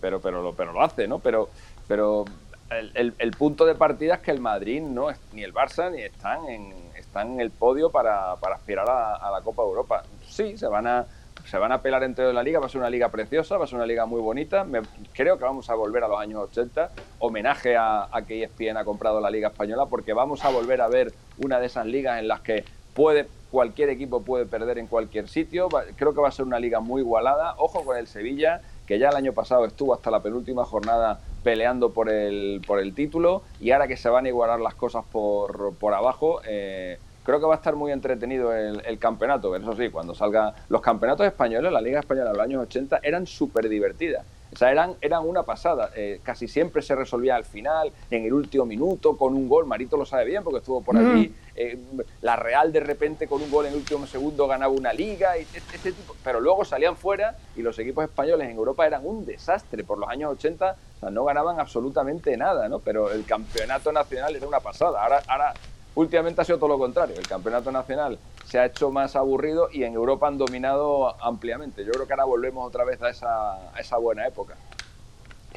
pero, 0.00 0.20
pero, 0.20 0.42
lo, 0.42 0.54
pero 0.54 0.72
lo 0.72 0.82
hace, 0.82 1.08
¿no? 1.08 1.18
Pero, 1.18 1.50
pero 1.88 2.24
el, 2.70 3.30
punto 3.32 3.64
de 3.64 3.74
partida 3.74 4.14
es 4.14 4.20
que 4.20 4.30
el 4.30 4.40
Madrid 4.40 4.82
no 4.82 5.10
es, 5.10 5.18
ni 5.32 5.42
el 5.42 5.54
Barça 5.54 5.90
ni 5.90 6.02
están 6.02 6.48
en, 6.48 6.74
están 7.08 7.32
en 7.32 7.40
el 7.40 7.50
podio 7.50 7.90
para, 7.90 8.32
aspirar 8.32 8.88
a, 8.88 9.30
la 9.30 9.40
Copa 9.42 9.62
Europa. 9.62 10.04
Sí, 10.26 10.56
se 10.56 10.68
van 10.68 10.86
a 10.86 11.06
se 11.44 11.56
van 11.56 11.72
a 11.72 11.80
pelar 11.80 12.02
entre 12.02 12.30
la 12.32 12.42
liga, 12.42 12.60
va 12.60 12.66
a 12.66 12.68
ser 12.68 12.80
una 12.80 12.90
liga 12.90 13.08
preciosa, 13.08 13.56
va 13.56 13.64
a 13.64 13.66
ser 13.66 13.76
una 13.76 13.86
liga 13.86 14.04
muy 14.04 14.20
bonita. 14.20 14.66
creo 15.14 15.38
que 15.38 15.44
vamos 15.44 15.70
a 15.70 15.74
volver 15.74 16.04
a 16.04 16.08
los 16.08 16.20
años 16.20 16.40
80, 16.50 16.90
homenaje 17.20 17.74
a, 17.74 18.08
a, 18.12 18.22
que 18.22 18.42
ESPN 18.42 18.76
ha 18.76 18.84
comprado 18.84 19.18
la 19.20 19.30
liga 19.30 19.48
española, 19.48 19.86
porque 19.86 20.12
vamos 20.12 20.44
a 20.44 20.50
volver 20.50 20.82
a 20.82 20.88
ver 20.88 21.14
una 21.38 21.58
de 21.58 21.66
esas 21.66 21.86
ligas 21.86 22.18
en 22.18 22.28
las 22.28 22.40
que 22.40 22.64
puede 22.92 23.28
cualquier 23.50 23.88
equipo 23.88 24.22
puede 24.22 24.46
perder 24.46 24.78
en 24.78 24.86
cualquier 24.86 25.28
sitio. 25.28 25.68
Creo 25.96 26.14
que 26.14 26.20
va 26.20 26.28
a 26.28 26.32
ser 26.32 26.44
una 26.44 26.60
liga 26.60 26.80
muy 26.80 27.02
igualada. 27.02 27.54
Ojo 27.58 27.84
con 27.84 27.96
el 27.96 28.06
Sevilla, 28.06 28.60
que 28.88 28.98
ya 28.98 29.10
el 29.10 29.16
año 29.16 29.34
pasado 29.34 29.66
estuvo 29.66 29.92
hasta 29.92 30.10
la 30.10 30.22
penúltima 30.22 30.64
jornada 30.64 31.20
peleando 31.44 31.92
por 31.92 32.08
el, 32.08 32.62
por 32.66 32.80
el 32.80 32.94
título 32.94 33.42
y 33.60 33.70
ahora 33.70 33.86
que 33.86 33.98
se 33.98 34.08
van 34.08 34.24
a 34.24 34.28
igualar 34.28 34.60
las 34.60 34.74
cosas 34.74 35.04
por, 35.12 35.74
por 35.74 35.92
abajo, 35.92 36.40
eh, 36.48 36.98
creo 37.22 37.38
que 37.38 37.44
va 37.44 37.52
a 37.52 37.58
estar 37.58 37.76
muy 37.76 37.92
entretenido 37.92 38.54
el, 38.54 38.98
campeonato. 38.98 39.54
Eso 39.54 39.76
sí, 39.76 39.90
cuando 39.90 40.14
salga 40.14 40.54
los 40.70 40.80
campeonatos 40.80 41.26
españoles, 41.26 41.70
la 41.70 41.82
Liga 41.82 42.00
Española 42.00 42.30
de 42.30 42.36
los 42.38 42.44
años 42.44 42.62
80 42.62 43.00
eran 43.02 43.26
súper 43.26 43.68
divertidas. 43.68 44.24
O 44.52 44.56
sea, 44.56 44.70
eran, 44.70 44.94
eran 45.00 45.26
una 45.26 45.42
pasada. 45.42 45.90
Eh, 45.94 46.20
casi 46.22 46.48
siempre 46.48 46.82
se 46.82 46.94
resolvía 46.94 47.36
al 47.36 47.44
final, 47.44 47.92
en 48.10 48.24
el 48.24 48.32
último 48.32 48.64
minuto, 48.64 49.16
con 49.16 49.34
un 49.34 49.48
gol. 49.48 49.66
Marito 49.66 49.96
lo 49.96 50.06
sabe 50.06 50.24
bien 50.24 50.42
porque 50.42 50.58
estuvo 50.58 50.82
por 50.82 50.96
allí. 50.96 51.34
Eh, 51.54 51.76
la 52.22 52.36
Real 52.36 52.72
de 52.72 52.80
repente 52.80 53.26
con 53.26 53.42
un 53.42 53.50
gol 53.50 53.66
en 53.66 53.72
el 53.72 53.78
último 53.78 54.06
segundo 54.06 54.46
ganaba 54.46 54.72
una 54.72 54.92
liga. 54.92 55.36
Y 55.38 55.42
este 55.42 55.92
tipo. 55.92 56.14
Pero 56.22 56.40
luego 56.40 56.64
salían 56.64 56.96
fuera 56.96 57.36
y 57.56 57.62
los 57.62 57.78
equipos 57.78 58.04
españoles 58.04 58.48
en 58.48 58.56
Europa 58.56 58.86
eran 58.86 59.04
un 59.04 59.26
desastre. 59.26 59.84
Por 59.84 59.98
los 59.98 60.08
años 60.08 60.32
80 60.32 60.76
o 60.96 61.00
sea, 61.00 61.10
no 61.10 61.24
ganaban 61.24 61.60
absolutamente 61.60 62.36
nada, 62.36 62.68
¿no? 62.68 62.80
Pero 62.80 63.12
el 63.12 63.24
campeonato 63.24 63.92
nacional 63.92 64.34
era 64.34 64.46
una 64.46 64.60
pasada. 64.60 65.02
Ahora, 65.02 65.22
ahora 65.28 65.54
últimamente 65.98 66.40
ha 66.40 66.44
sido 66.44 66.58
todo 66.58 66.68
lo 66.68 66.78
contrario. 66.78 67.16
El 67.18 67.26
campeonato 67.26 67.72
nacional 67.72 68.18
se 68.46 68.58
ha 68.58 68.66
hecho 68.66 68.90
más 68.90 69.16
aburrido 69.16 69.68
y 69.72 69.82
en 69.82 69.94
Europa 69.94 70.28
han 70.28 70.38
dominado 70.38 71.16
ampliamente. 71.22 71.84
Yo 71.84 71.90
creo 71.92 72.06
que 72.06 72.12
ahora 72.12 72.24
volvemos 72.24 72.66
otra 72.66 72.84
vez 72.84 73.02
a 73.02 73.10
esa, 73.10 73.96
buena 73.98 74.26
época. 74.26 74.54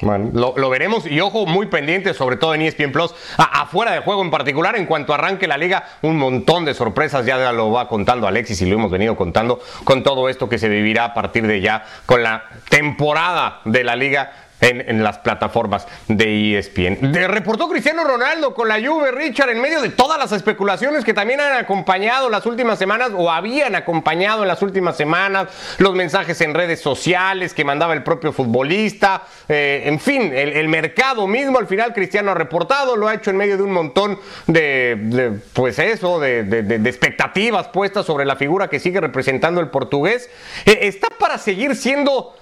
Bueno, 0.00 0.30
lo, 0.32 0.68
veremos 0.68 1.06
y 1.06 1.20
ojo, 1.20 1.46
muy 1.46 1.66
pendiente, 1.66 2.12
sobre 2.12 2.36
todo 2.36 2.54
en 2.54 2.62
ESPN 2.62 2.90
Plus, 2.90 3.14
afuera 3.36 3.92
de 3.92 4.00
juego 4.00 4.22
en 4.22 4.32
particular, 4.32 4.74
en 4.74 4.86
cuanto 4.86 5.14
arranque 5.14 5.46
la 5.46 5.56
liga, 5.56 5.84
un 6.02 6.16
montón 6.16 6.64
de 6.64 6.74
sorpresas, 6.74 7.24
ya 7.24 7.52
lo 7.52 7.70
va 7.70 7.86
contando 7.86 8.26
Alexis 8.26 8.62
y 8.62 8.66
lo 8.66 8.74
hemos 8.74 8.90
venido 8.90 9.14
contando 9.14 9.60
con 9.84 10.02
todo 10.02 10.28
esto 10.28 10.48
que 10.48 10.58
se 10.58 10.68
vivirá 10.68 11.04
a 11.04 11.14
partir 11.14 11.46
de 11.46 11.60
ya, 11.60 11.84
con 12.04 12.24
la 12.24 12.42
temporada 12.68 13.60
de 13.64 13.84
la 13.84 13.94
liga 13.94 14.32
en, 14.62 15.02
las 15.02 15.18
plataformas 15.18 15.86
de 16.08 16.58
ESPN. 16.58 17.12
Reportó 17.12 17.68
Cristiano 17.68 18.04
Ronaldo 18.04 18.54
con 18.54 18.68
la 18.68 18.80
Juve, 18.80 19.10
Richard, 19.10 19.50
en 19.50 19.60
medio 19.60 19.82
de 19.82 19.90
todas 19.90 20.18
las 20.18 20.32
especulaciones 20.32 21.04
que 21.04 21.12
también 21.12 21.40
han 21.40 21.52
acompañado 21.54 22.30
las 22.30 22.46
últimas 22.46 22.78
semanas 22.78 23.10
o 23.14 23.30
habían 23.30 23.74
acompañado 23.74 24.42
en 24.42 24.48
las 24.48 24.62
últimas 24.62 24.96
semanas, 24.96 25.48
los 25.78 25.94
mensajes 25.94 26.40
en 26.40 26.54
redes 26.54 26.80
sociales 26.80 27.54
que 27.54 27.64
mandaba 27.64 27.92
el 27.94 28.02
propio 28.04 28.32
futbolista, 28.32 29.24
eh, 29.48 29.82
en 29.86 29.98
fin, 29.98 30.32
el, 30.32 30.68
mercado 30.68 31.26
mismo 31.26 31.58
al 31.58 31.66
final 31.66 31.92
Cristiano 31.92 32.30
ha 32.30 32.34
reportado, 32.34 32.96
lo 32.96 33.08
ha 33.08 33.14
hecho 33.14 33.30
en 33.30 33.36
medio 33.36 33.56
de 33.56 33.62
un 33.64 33.72
montón 33.72 34.18
de, 34.46 35.40
pues 35.52 35.78
eso, 35.78 36.20
de, 36.20 36.40
expectativas 36.86 37.68
puestas 37.68 38.06
sobre 38.06 38.24
la 38.24 38.36
figura 38.36 38.68
que 38.68 38.78
sigue 38.78 39.00
representando 39.00 39.60
el 39.60 39.68
portugués. 39.68 40.30
Eh, 40.64 40.78
está 40.82 41.08
para 41.18 41.36
seguir 41.36 41.74
siendo 41.76 42.34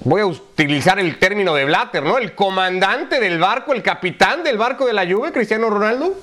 voy 0.00 0.22
a 0.22 0.26
utilizar 0.26 0.98
el 0.98 1.18
término 1.18 1.54
de 1.54 1.64
Blatter, 1.66 2.02
¿no? 2.02 2.18
El 2.18 2.34
comandante 2.34 3.20
del 3.20 3.38
barco, 3.38 3.72
el 3.72 3.82
capitán 3.82 4.42
del 4.42 4.56
barco 4.56 4.86
de 4.86 4.92
la 4.92 5.06
Juve, 5.06 5.32
Cristiano 5.32 5.68
Ronaldo. 5.68 6.14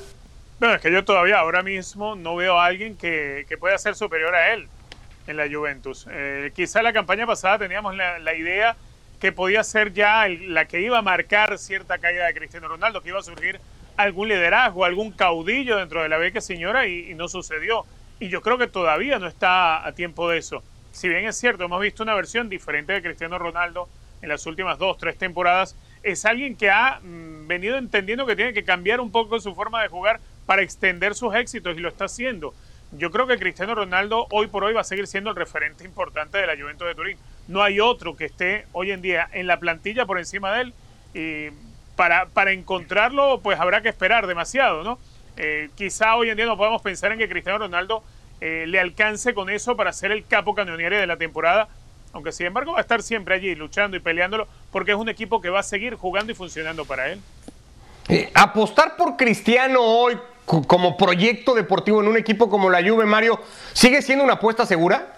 No, 0.60 0.74
es 0.74 0.82
que 0.82 0.92
yo 0.92 1.06
todavía 1.06 1.40
ahora 1.40 1.62
mismo 1.62 2.16
no 2.16 2.36
veo 2.36 2.60
a 2.60 2.66
alguien 2.66 2.98
que, 2.98 3.46
pueda 3.60 3.78
ser 3.78 3.96
superior 3.96 4.34
a 4.34 4.54
él 4.54 4.68
en 5.28 5.38
la 5.38 5.48
Juventus. 5.48 6.08
Eh, 6.10 6.52
quizá 6.56 6.82
la 6.82 6.94
campaña 6.94 7.28
pasada 7.28 7.60
teníamos 7.60 7.96
la, 7.96 8.34
idea 8.36 8.76
que 9.20 9.32
podía 9.32 9.64
ser 9.64 9.94
ya 9.94 10.28
la 10.28 10.66
que 10.66 10.82
iba 10.82 10.98
a 10.98 11.02
marcar 11.02 11.58
cierta 11.58 12.00
caída 12.00 12.26
de 12.26 12.34
Cristiano 12.34 12.68
Ronaldo, 12.68 13.02
que 13.02 13.10
iba 13.10 13.20
a 13.20 13.24
surgir 13.24 13.60
algún 13.98 14.30
liderazgo, 14.30 14.86
algún 14.86 15.12
caudillo 15.12 15.78
dentro 15.78 16.02
de 16.02 16.10
la 16.10 16.18
beca 16.18 16.42
señora 16.42 16.88
y 16.88 17.14
no 17.14 17.28
sucedió. 17.28 17.86
Y 18.20 18.30
yo 18.30 18.42
creo 18.42 18.58
que 18.58 18.68
todavía 18.68 19.20
no 19.20 19.28
está 19.28 19.86
a 19.86 19.92
tiempo 19.92 20.30
de 20.30 20.40
eso 20.40 20.64
si 20.98 21.08
bien 21.08 21.26
es 21.28 21.38
cierto, 21.38 21.64
hemos 21.64 21.80
visto 21.80 22.02
una 22.02 22.16
versión 22.16 22.50
diferente 22.50 22.92
de 22.92 23.04
Cristiano 23.04 23.38
Ronaldo 23.38 23.88
en 24.24 24.30
las 24.30 24.48
últimas 24.48 24.80
dos, 24.80 24.98
tres 24.98 25.16
temporadas, 25.16 25.76
es 26.02 26.26
alguien 26.26 26.56
que 26.56 26.72
ha 26.72 27.00
mm, 27.04 27.46
venido 27.46 27.78
entendiendo 27.78 28.26
que 28.26 28.36
tiene 28.36 28.52
que 28.52 28.64
cambiar 28.64 29.00
un 29.00 29.12
poco 29.12 29.40
su 29.40 29.54
forma 29.54 29.84
de 29.84 29.90
jugar 29.90 30.20
para 30.48 30.64
extender 30.64 31.14
sus 31.14 31.36
éxitos 31.36 31.78
y 31.78 31.82
lo 31.82 31.90
está 31.90 32.06
haciendo. 32.06 32.52
Yo 32.94 33.12
creo 33.12 33.28
que 33.28 33.38
Cristiano 33.38 33.76
Ronaldo 33.76 34.26
hoy 34.32 34.48
por 34.48 34.64
hoy 34.64 34.74
va 34.74 34.82
a 34.82 34.84
seguir 34.84 35.06
siendo 35.06 35.30
el 35.30 35.36
referente 35.36 35.86
importante 35.86 36.40
de 36.40 36.48
la 36.48 36.56
Juventus 36.56 36.88
de 36.88 36.96
Turín. 36.96 37.18
No 37.48 37.62
hay 37.62 37.80
otro 37.80 38.16
que 38.18 38.26
esté 38.26 38.66
hoy 38.72 38.90
en 38.90 39.04
día 39.04 39.30
en 39.34 39.46
la 39.46 39.60
plantilla 39.60 40.08
por 40.08 40.18
encima 40.18 40.52
de 40.54 40.62
él 40.62 40.74
y 41.14 41.56
para, 41.96 42.26
para 42.26 42.54
encontrarlo 42.54 43.42
pues 43.44 43.60
habrá 43.60 43.84
que 43.84 43.90
esperar 43.90 44.26
demasiado, 44.26 44.84
¿no? 44.84 44.98
Eh, 45.36 45.70
quizá 45.76 46.16
hoy 46.16 46.32
en 46.32 46.38
día 46.38 46.48
no 46.48 46.58
podemos 46.58 46.82
pensar 46.82 47.12
en 47.12 47.20
que 47.20 47.30
Cristiano 47.30 47.60
Ronaldo 47.60 48.04
eh, 48.42 48.66
le 48.68 48.80
alcance 48.80 49.34
con 49.34 49.50
eso 49.50 49.76
para 49.76 49.92
ser 49.94 50.12
el 50.12 50.26
capo 50.26 50.56
cañoniere 50.56 51.00
de 51.00 51.08
la 51.08 51.18
temporada. 51.18 51.68
Aunque 52.14 52.32
sin 52.32 52.48
embargo 52.48 52.74
va 52.74 52.80
a 52.80 52.82
estar 52.82 53.02
siempre 53.02 53.36
allí 53.36 53.54
luchando 53.56 53.98
y 53.98 54.00
peleándolo 54.00 54.48
porque 54.72 54.92
es 54.92 54.98
un 54.98 55.10
equipo 55.10 55.42
que 55.42 55.50
va 55.50 55.60
a 55.60 55.64
seguir 55.64 55.96
jugando 55.96 56.32
y 56.32 56.36
funcionando 56.36 56.86
para 56.86 57.12
él. 57.12 57.22
Eh, 58.10 58.32
apostar 58.34 58.96
por 58.96 59.18
Cristiano 59.18 59.82
hoy 59.82 60.18
como 60.46 60.96
proyecto 60.96 61.54
deportivo 61.54 62.02
en 62.02 62.08
un 62.08 62.18
equipo 62.18 62.50
como 62.50 62.70
la 62.70 62.82
Juve, 62.82 63.06
Mario, 63.06 63.40
¿sigue 63.74 64.02
siendo 64.02 64.24
una 64.24 64.34
apuesta 64.34 64.66
segura? 64.66 65.18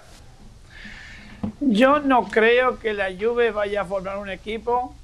Yo 1.60 2.00
no 2.00 2.28
creo 2.28 2.80
que 2.80 2.94
la 2.94 3.10
Juve 3.10 3.52
vaya 3.52 3.82
a 3.82 3.86
formar 3.86 4.18
un 4.18 4.30
equipo 4.30 4.96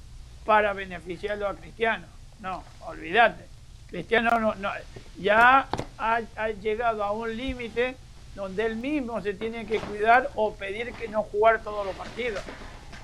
para 0.44 0.72
beneficiarlo 0.72 1.48
a 1.48 1.54
Cristiano. 1.54 2.06
No, 2.40 2.64
olvídate. 2.86 3.44
Cristiano 3.88 4.54
no, 4.56 4.70
ya 5.18 5.68
ha, 5.98 6.20
ha, 6.36 6.48
llegado 6.50 7.04
a 7.04 7.12
un 7.12 7.36
límite 7.36 7.96
donde 8.36 8.66
él 8.66 8.76
mismo 8.76 9.20
se 9.22 9.32
tiene 9.32 9.66
que 9.66 9.80
cuidar 9.80 10.30
o 10.36 10.54
pedir 10.54 10.92
que 10.92 11.08
no 11.08 11.22
jugar 11.22 11.62
todos 11.62 11.84
los 11.84 11.96
partidos. 11.96 12.42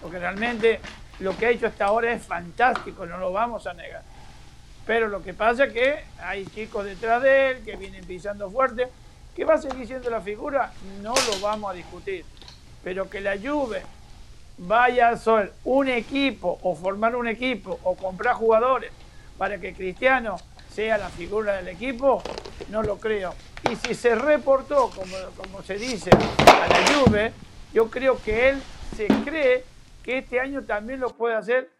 Porque 0.00 0.18
realmente 0.18 0.78
lo 1.20 1.36
que 1.36 1.46
ha 1.46 1.50
hecho 1.50 1.66
hasta 1.66 1.86
ahora 1.86 2.12
es 2.12 2.22
fantástico, 2.22 3.06
no 3.06 3.16
lo 3.16 3.32
vamos 3.32 3.66
a 3.66 3.72
negar. 3.72 4.02
Pero 4.86 5.08
lo 5.08 5.22
que 5.22 5.32
pasa 5.32 5.64
es 5.64 5.72
que 5.72 6.04
hay 6.20 6.44
chicos 6.46 6.84
detrás 6.84 7.22
de 7.22 7.50
él 7.50 7.64
que 7.64 7.76
vienen 7.76 8.04
pisando 8.04 8.50
fuerte. 8.50 8.88
¿Que 9.34 9.46
va 9.46 9.54
a 9.54 9.58
seguir 9.58 9.86
siendo 9.86 10.10
la 10.10 10.20
figura? 10.20 10.72
No 11.00 11.14
lo 11.14 11.40
vamos 11.40 11.70
a 11.70 11.74
discutir. 11.74 12.26
Pero 12.84 13.08
que 13.08 13.22
la 13.22 13.38
Juve 13.38 13.82
vaya 14.58 15.08
a 15.08 15.16
ser 15.16 15.54
un 15.64 15.88
equipo 15.88 16.58
o 16.62 16.74
formar 16.74 17.16
un 17.16 17.26
equipo 17.26 17.80
o 17.84 17.96
comprar 17.96 18.34
jugadores 18.34 18.92
para 19.38 19.58
que 19.58 19.72
Cristiano 19.72 20.36
sea 20.72 20.96
la 20.96 21.10
figura 21.10 21.56
del 21.56 21.68
equipo, 21.68 22.22
no 22.70 22.82
lo 22.82 22.98
creo. 22.98 23.34
Y 23.70 23.76
si 23.76 23.94
se 23.94 24.14
reportó, 24.14 24.90
como, 24.90 25.16
como 25.36 25.62
se 25.62 25.74
dice, 25.76 26.10
a 26.10 26.66
la 26.66 26.86
Juve, 26.86 27.32
yo 27.72 27.90
creo 27.90 28.20
que 28.22 28.48
él 28.48 28.62
se 28.96 29.06
cree 29.24 29.64
que 30.02 30.18
este 30.18 30.40
año 30.40 30.64
también 30.64 30.98
lo 31.00 31.10
puede 31.10 31.34
hacer 31.34 31.70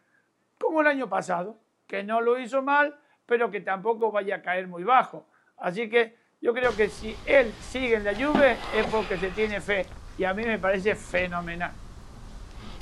como 0.59 0.83
el 0.83 0.87
año 0.87 1.09
pasado, 1.09 1.57
que 1.87 2.05
no 2.05 2.21
lo 2.21 2.39
hizo 2.39 2.63
mal, 2.63 2.95
pero 3.27 3.51
que 3.51 3.61
tampoco 3.61 4.13
vaya 4.13 4.37
a 4.37 4.43
caer 4.43 4.69
muy 4.69 4.85
bajo. 4.85 5.27
Así 5.57 5.89
que 5.89 6.17
yo 6.41 6.53
creo 6.53 6.77
que 6.77 6.89
si 6.89 7.17
él 7.25 7.53
sigue 7.71 7.97
en 7.97 8.05
la 8.05 8.15
Juve 8.15 8.57
es 8.77 8.87
porque 8.87 9.17
se 9.17 9.31
tiene 9.31 9.61
fe 9.61 9.87
y 10.19 10.25
a 10.25 10.35
mí 10.35 10.45
me 10.45 10.59
parece 10.59 10.95
fenomenal. 10.95 11.73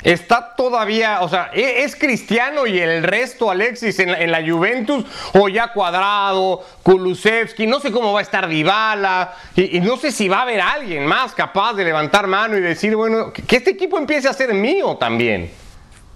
Está 0.03 0.55
todavía, 0.57 1.21
o 1.21 1.29
sea, 1.29 1.51
¿e-, 1.53 1.83
¿es 1.85 1.95
Cristiano 1.95 2.67
y 2.67 2.79
el 2.79 3.03
resto, 3.03 3.51
Alexis, 3.51 3.99
en 3.99 4.31
la, 4.31 4.41
Juventus? 4.47 5.05
O 5.35 5.49
ya 5.49 5.73
Cuadrado, 5.73 6.63
Kulusevski, 6.83 7.67
no 7.67 7.81
sé 7.81 7.93
cómo 7.93 8.13
va 8.13 8.21
a 8.21 8.23
estar 8.23 8.49
Dybala, 8.49 9.35
y, 9.57 9.81
no 9.81 9.97
sé 9.97 10.11
si 10.13 10.29
va 10.29 10.39
a 10.39 10.43
haber 10.43 10.61
alguien 10.61 11.07
más 11.07 11.35
capaz 11.35 11.75
de 11.75 11.85
levantar 11.85 12.27
mano 12.27 12.57
y 12.57 12.61
decir, 12.61 12.97
bueno, 12.97 13.33
que 13.33 13.57
este 13.57 13.71
equipo 13.71 13.99
empiece 13.99 14.29
a 14.29 14.33
ser 14.33 14.55
mío 14.55 14.97
también. 14.97 15.51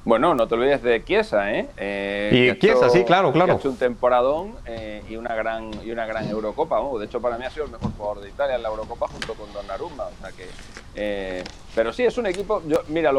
Bueno, 0.05 0.35
no 0.35 0.47
te 0.47 0.55
olvides 0.55 0.83
de 0.83 1.03
Chiesa, 1.03 1.51
¿eh? 1.51 1.67
eh 1.79 2.53
y 2.55 2.59
Chiesa, 2.59 2.91
sí, 2.91 3.05
claro, 3.05 3.33
claro. 3.33 3.55
ha 3.55 3.57
hecho 3.57 3.71
un 3.71 3.79
temporadón 3.79 4.55
eh, 4.67 5.03
y, 5.09 5.17
una 5.17 5.35
gran, 5.35 5.71
y 5.83 5.91
una 5.91 6.05
gran 6.05 6.29
Eurocopa. 6.29 6.79
de 6.99 7.07
hecho, 7.07 7.23
para 7.23 7.39
mí 7.39 7.47
ha 7.47 7.51
sido 7.51 7.65
el 7.65 7.71
mejor 7.71 7.91
jugador 7.97 8.21
de 8.23 8.29
Italia 8.29 8.57
en 8.57 8.63
la 8.63 8.69
Eurocopa 8.69 9.09
junto 9.09 9.33
con 9.33 9.51
Donnarumma. 9.55 10.05
O 10.05 10.21
sea 10.21 10.31
que, 10.33 10.47
eh, 10.95 11.45
pero 11.75 11.93
sí, 11.93 12.05
es 12.05 12.17
un 12.19 12.27
equipo... 12.27 12.63
Yo, 12.67 12.83
mira, 12.89 13.13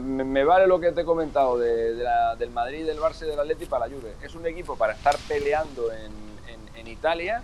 me, 0.00 0.44
vale 0.44 0.66
lo 0.66 0.80
que 0.80 0.92
te 0.92 1.02
he 1.02 1.04
comentado 1.04 1.58
de, 1.58 1.94
del 2.38 2.50
Madrid, 2.50 2.86
del 2.86 2.98
Barça 2.98 3.22
y 3.22 3.26
del 3.26 3.40
Atleti 3.40 3.66
para 3.66 3.86
la 3.86 3.94
Juve. 3.94 4.14
Es 4.22 4.34
un 4.34 4.46
equipo 4.46 4.76
para 4.76 4.94
estar 4.94 5.16
peleando 5.28 5.92
en, 5.92 6.28
Italia, 6.86 7.42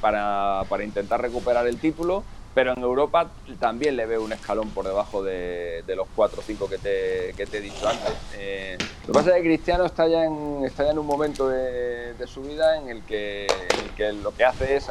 para, 0.00 0.64
para 0.68 0.82
intentar 0.82 1.22
recuperar 1.22 1.68
el 1.68 1.78
título 1.78 2.24
pero 2.58 2.72
en 2.72 2.82
Europa 2.82 3.30
también 3.60 3.94
le 3.94 4.04
veo 4.04 4.20
un 4.20 4.32
escalón 4.32 4.70
por 4.70 4.84
debajo 4.84 5.22
de, 5.22 5.84
los 5.94 6.08
4 6.16 6.40
o 6.40 6.42
5 6.42 6.68
que 6.68 6.78
te, 6.78 7.32
que 7.36 7.46
te, 7.46 7.58
he 7.58 7.60
dicho 7.60 7.88
antes. 7.88 8.12
Eh, 8.36 8.76
lo 9.02 9.06
que 9.06 9.12
pasa 9.12 9.30
es 9.30 9.36
que 9.36 9.42
Cristiano 9.42 9.84
está 9.84 10.08
ya 10.08 10.24
en, 10.24 10.64
está 10.64 10.82
ya 10.82 10.90
en 10.90 10.98
un 10.98 11.06
momento 11.06 11.48
de, 11.48 12.16
su 12.26 12.42
vida 12.42 12.76
en 12.78 12.88
el, 12.88 13.04
que, 13.04 13.46
lo 14.24 14.34
que 14.34 14.44
hace 14.44 14.74
es 14.74 14.90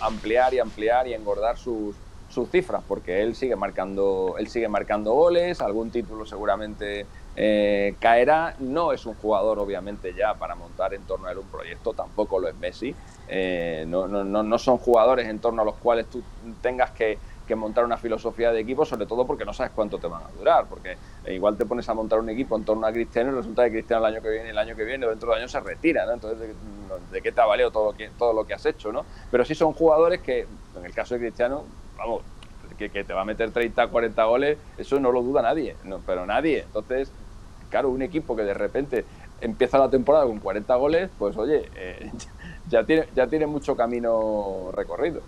ampliar 0.00 0.54
y 0.54 0.60
ampliar 0.60 1.06
y 1.06 1.12
engordar 1.12 1.58
sus, 1.58 1.94
sus 2.34 2.50
cifras, 2.50 2.82
porque 2.86 3.22
él 3.22 3.34
sigue 3.34 3.54
marcando, 3.54 4.34
él 4.38 4.48
sigue 4.48 4.68
marcando 4.68 5.12
goles, 5.12 5.60
algún 5.60 5.90
título 5.90 6.26
seguramente 6.26 7.06
eh, 7.36 7.94
caerá. 8.00 8.56
No 8.58 8.92
es 8.92 9.06
un 9.06 9.14
jugador, 9.14 9.58
obviamente, 9.60 10.14
ya 10.14 10.34
para 10.34 10.54
montar 10.54 10.94
en 10.94 11.02
torno 11.02 11.28
a 11.28 11.32
él 11.32 11.38
un 11.38 11.46
proyecto, 11.46 11.92
tampoco 11.92 12.40
lo 12.40 12.48
es 12.48 12.56
Messi. 12.56 12.94
Eh, 13.28 13.84
no, 13.86 14.08
no, 14.08 14.24
no, 14.24 14.58
son 14.58 14.78
jugadores 14.78 15.28
en 15.28 15.38
torno 15.38 15.62
a 15.62 15.64
los 15.64 15.76
cuales 15.76 16.06
tú 16.06 16.22
tengas 16.60 16.90
que, 16.90 17.18
montar 17.54 17.84
una 17.84 17.98
filosofía 17.98 18.50
de 18.50 18.60
equipo, 18.60 18.84
sobre 18.84 19.06
todo 19.06 19.26
porque 19.26 19.44
no 19.44 19.52
sabes 19.52 19.70
cuánto 19.72 19.98
te 19.98 20.08
van 20.08 20.22
a 20.24 20.38
durar. 20.38 20.66
Porque 20.66 20.96
E 21.24 21.34
igual 21.34 21.56
te 21.56 21.64
pones 21.64 21.88
a 21.88 21.94
montar 21.94 22.18
un 22.18 22.28
equipo 22.28 22.56
en 22.56 22.64
torno 22.64 22.86
a 22.86 22.92
Cristiano 22.92 23.32
y 23.32 23.34
resulta 23.34 23.64
que 23.64 23.70
Cristiano 23.70 24.06
el 24.06 24.14
año 24.14 24.22
que 24.22 24.30
viene, 24.30 24.50
el 24.50 24.58
año 24.58 24.76
que 24.76 24.84
viene, 24.84 25.06
dentro 25.06 25.30
de 25.30 25.38
años 25.38 25.50
se 25.50 25.60
retira, 25.60 26.04
¿no? 26.04 26.12
Entonces, 26.12 26.54
¿de, 27.10 27.22
qué 27.22 27.32
te 27.32 27.40
ha 27.40 27.46
valido 27.46 27.70
todo 27.70 27.94
todo 28.18 28.32
lo 28.34 28.44
que 28.46 28.52
has 28.52 28.66
hecho, 28.66 28.92
¿no? 28.92 29.06
Pero 29.30 29.44
sí 29.44 29.54
son 29.54 29.72
jugadores 29.72 30.20
que, 30.20 30.46
en 30.76 30.84
el 30.84 30.92
caso 30.92 31.14
de 31.14 31.20
Cristiano, 31.20 31.64
vamos, 31.96 32.22
que, 32.76 32.88
te 32.88 33.12
va 33.12 33.22
a 33.22 33.24
meter 33.24 33.50
30, 33.50 33.88
40 33.88 34.24
goles, 34.24 34.58
eso 34.76 35.00
no 35.00 35.12
lo 35.12 35.22
duda 35.22 35.40
nadie, 35.40 35.76
no, 35.84 36.00
pero 36.04 36.26
nadie. 36.26 36.60
Entonces, 36.60 37.10
claro, 37.70 37.88
un 37.88 38.02
equipo 38.02 38.36
que 38.36 38.42
de 38.42 38.54
repente 38.54 39.04
empieza 39.40 39.78
la 39.78 39.88
temporada 39.88 40.26
con 40.26 40.38
40 40.40 40.74
goles, 40.76 41.10
pues 41.18 41.36
oye, 41.36 41.68
eh, 41.74 42.10
ya, 42.68 42.84
tiene, 42.84 43.06
ya 43.14 43.26
tiene 43.26 43.46
mucho 43.46 43.76
camino 43.76 44.70
recorrido. 44.72 45.22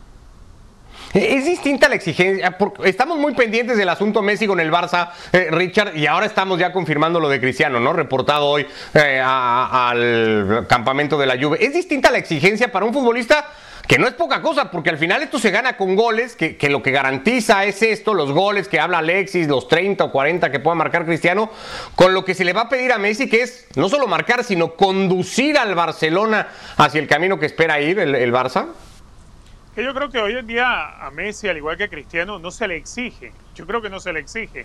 Es 1.12 1.44
distinta 1.46 1.88
la 1.88 1.94
exigencia. 1.94 2.56
Estamos 2.84 3.18
muy 3.18 3.34
pendientes 3.34 3.78
del 3.78 3.88
asunto 3.88 4.22
Messi 4.22 4.46
con 4.46 4.60
el 4.60 4.70
Barça, 4.70 5.10
eh, 5.32 5.48
Richard, 5.50 5.96
y 5.96 6.06
ahora 6.06 6.26
estamos 6.26 6.58
ya 6.58 6.72
confirmando 6.72 7.20
lo 7.20 7.28
de 7.28 7.40
Cristiano, 7.40 7.80
¿no? 7.80 7.92
Reportado 7.92 8.46
hoy 8.46 8.66
eh, 8.94 9.20
al 9.24 10.66
campamento 10.68 11.16
de 11.16 11.26
la 11.26 11.38
Juve. 11.40 11.64
Es 11.64 11.72
distinta 11.72 12.10
la 12.10 12.18
exigencia 12.18 12.70
para 12.70 12.84
un 12.84 12.92
futbolista 12.92 13.46
que 13.86 13.98
no 13.98 14.08
es 14.08 14.14
poca 14.14 14.42
cosa, 14.42 14.70
porque 14.70 14.90
al 14.90 14.98
final 14.98 15.22
esto 15.22 15.38
se 15.38 15.50
gana 15.50 15.76
con 15.76 15.94
goles, 15.94 16.34
que, 16.34 16.58
lo 16.68 16.82
que 16.82 16.90
garantiza 16.90 17.64
es 17.64 17.82
esto, 17.82 18.14
los 18.14 18.32
goles 18.32 18.68
que 18.68 18.80
habla 18.80 18.98
Alexis, 18.98 19.46
los 19.46 19.68
30 19.68 20.04
o 20.04 20.10
40 20.10 20.50
que 20.50 20.60
pueda 20.60 20.74
marcar 20.74 21.06
Cristiano, 21.06 21.50
con 21.94 22.12
lo 22.12 22.24
que 22.24 22.34
se 22.34 22.44
le 22.44 22.52
va 22.52 22.62
a 22.62 22.68
pedir 22.68 22.92
a 22.92 22.98
Messi, 22.98 23.28
que 23.28 23.42
es 23.42 23.66
no 23.76 23.88
solo 23.88 24.06
marcar, 24.08 24.42
sino 24.42 24.74
conducir 24.74 25.56
al 25.56 25.74
Barcelona 25.74 26.48
hacia 26.76 27.00
el 27.00 27.06
camino 27.06 27.38
que 27.38 27.46
espera 27.46 27.80
ir 27.80 27.98
el, 27.98 28.14
el 28.14 28.32
Barça. 28.32 28.66
Yo 29.82 29.92
creo 29.92 30.08
que 30.08 30.18
hoy 30.18 30.32
en 30.32 30.46
día 30.46 31.06
a 31.06 31.10
Messi, 31.10 31.48
al 31.48 31.58
igual 31.58 31.76
que 31.76 31.84
a 31.84 31.88
Cristiano, 31.88 32.38
no 32.38 32.50
se 32.50 32.66
le 32.66 32.76
exige. 32.76 33.32
Yo 33.54 33.66
creo 33.66 33.82
que 33.82 33.90
no 33.90 34.00
se 34.00 34.10
le 34.10 34.20
exige. 34.20 34.64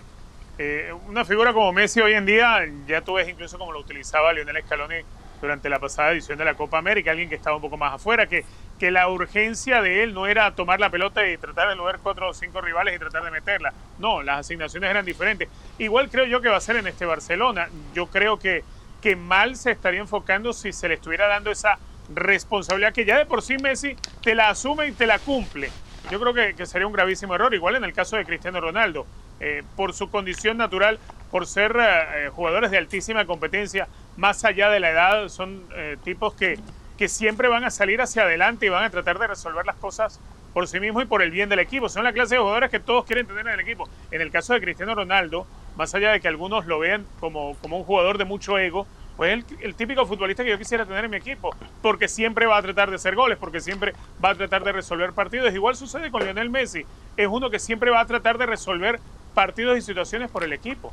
Eh, 0.56 0.90
una 1.06 1.26
figura 1.26 1.52
como 1.52 1.70
Messi 1.70 2.00
hoy 2.00 2.14
en 2.14 2.24
día, 2.24 2.66
ya 2.86 3.02
tú 3.02 3.14
ves 3.14 3.28
incluso 3.28 3.58
como 3.58 3.72
lo 3.72 3.80
utilizaba 3.80 4.32
Lionel 4.32 4.62
Scaloni 4.64 4.96
durante 5.38 5.68
la 5.68 5.78
pasada 5.78 6.12
edición 6.12 6.38
de 6.38 6.46
la 6.46 6.54
Copa 6.54 6.78
América, 6.78 7.10
alguien 7.10 7.28
que 7.28 7.34
estaba 7.34 7.56
un 7.56 7.62
poco 7.62 7.76
más 7.76 7.92
afuera, 7.92 8.26
que, 8.26 8.44
que 8.78 8.90
la 8.90 9.08
urgencia 9.08 9.82
de 9.82 10.02
él 10.02 10.14
no 10.14 10.26
era 10.26 10.54
tomar 10.54 10.80
la 10.80 10.88
pelota 10.88 11.28
y 11.28 11.36
tratar 11.36 11.68
de 11.68 11.74
mover 11.74 11.98
cuatro 12.02 12.30
o 12.30 12.32
cinco 12.32 12.62
rivales 12.62 12.96
y 12.96 12.98
tratar 12.98 13.22
de 13.22 13.30
meterla. 13.30 13.74
No, 13.98 14.22
las 14.22 14.40
asignaciones 14.40 14.88
eran 14.88 15.04
diferentes. 15.04 15.48
Igual 15.78 16.08
creo 16.08 16.24
yo 16.24 16.40
que 16.40 16.48
va 16.48 16.56
a 16.56 16.60
ser 16.60 16.76
en 16.76 16.86
este 16.86 17.04
Barcelona. 17.04 17.68
Yo 17.92 18.06
creo 18.06 18.38
que, 18.38 18.64
que 19.02 19.14
mal 19.14 19.56
se 19.56 19.72
estaría 19.72 20.00
enfocando 20.00 20.54
si 20.54 20.72
se 20.72 20.88
le 20.88 20.94
estuviera 20.94 21.26
dando 21.26 21.50
esa 21.50 21.78
responsabilidad 22.14 22.92
que 22.92 23.04
ya 23.04 23.18
de 23.18 23.26
por 23.26 23.42
sí 23.42 23.56
Messi 23.58 23.96
te 24.22 24.34
la 24.34 24.50
asume 24.50 24.88
y 24.88 24.92
te 24.92 25.06
la 25.06 25.18
cumple. 25.18 25.70
Yo 26.10 26.20
creo 26.20 26.34
que, 26.34 26.66
sería 26.66 26.86
un 26.86 26.92
gravísimo 26.92 27.34
error, 27.34 27.54
igual 27.54 27.76
en 27.76 27.84
el 27.84 27.92
caso 27.92 28.16
de 28.16 28.24
Cristiano 28.24 28.60
Ronaldo. 28.60 29.06
Eh, 29.40 29.62
por 29.76 29.92
su 29.92 30.10
condición 30.10 30.56
natural, 30.56 30.98
por 31.30 31.46
ser 31.46 31.76
eh, 31.80 32.28
jugadores 32.32 32.70
de 32.70 32.78
altísima 32.78 33.24
competencia, 33.24 33.88
más 34.16 34.44
allá 34.44 34.68
de 34.70 34.78
la 34.78 34.90
edad, 34.90 35.28
son 35.28 35.64
eh, 35.74 35.96
tipos 36.04 36.34
que, 36.34 36.58
que 36.98 37.08
siempre 37.08 37.48
van 37.48 37.64
a 37.64 37.70
salir 37.70 38.00
hacia 38.00 38.22
adelante 38.22 38.66
y 38.66 38.68
van 38.68 38.84
a 38.84 38.90
tratar 38.90 39.18
de 39.18 39.26
resolver 39.26 39.64
las 39.66 39.76
cosas 39.76 40.20
por 40.52 40.68
sí 40.68 40.80
mismos 40.80 41.04
y 41.04 41.06
por 41.06 41.22
el 41.22 41.30
bien 41.30 41.48
del 41.48 41.58
equipo. 41.58 41.88
Son 41.88 42.04
la 42.04 42.12
clase 42.12 42.34
de 42.34 42.40
jugadores 42.40 42.70
que 42.70 42.78
todos 42.78 43.04
quieren 43.04 43.26
tener 43.26 43.46
en 43.46 43.54
el 43.54 43.60
equipo. 43.60 43.88
En 44.10 44.20
el 44.20 44.30
caso 44.30 44.54
de 44.54 44.60
Cristiano 44.60 44.94
Ronaldo, 44.94 45.46
más 45.76 45.94
allá 45.94 46.12
de 46.12 46.20
que 46.20 46.28
algunos 46.28 46.66
lo 46.66 46.78
vean 46.78 47.06
como, 47.20 47.56
como 47.62 47.78
un 47.78 47.84
jugador 47.84 48.18
de 48.18 48.24
mucho 48.24 48.58
ego, 48.58 48.86
pues 49.16 49.32
el, 49.32 49.44
el, 49.60 49.74
típico 49.74 50.06
futbolista 50.06 50.42
que 50.42 50.50
yo 50.50 50.58
quisiera 50.58 50.86
tener 50.86 51.04
en 51.04 51.10
mi 51.10 51.16
equipo, 51.16 51.54
porque 51.80 52.08
siempre 52.08 52.46
va 52.46 52.58
a 52.58 52.62
tratar 52.62 52.90
de 52.90 52.96
hacer 52.96 53.14
goles, 53.14 53.38
porque 53.38 53.60
siempre 53.60 53.92
va 54.24 54.30
a 54.30 54.34
tratar 54.34 54.64
de 54.64 54.72
resolver 54.72 55.12
partidos. 55.12 55.52
Igual 55.54 55.76
sucede 55.76 56.10
con 56.10 56.22
Lionel 56.22 56.50
Messi, 56.50 56.84
es 57.16 57.28
uno 57.28 57.50
que 57.50 57.58
siempre 57.58 57.90
va 57.90 58.00
a 58.00 58.06
tratar 58.06 58.38
de 58.38 58.46
resolver 58.46 59.00
partidos 59.34 59.78
y 59.78 59.82
situaciones 59.82 60.30
por 60.30 60.44
el 60.44 60.52
equipo. 60.52 60.92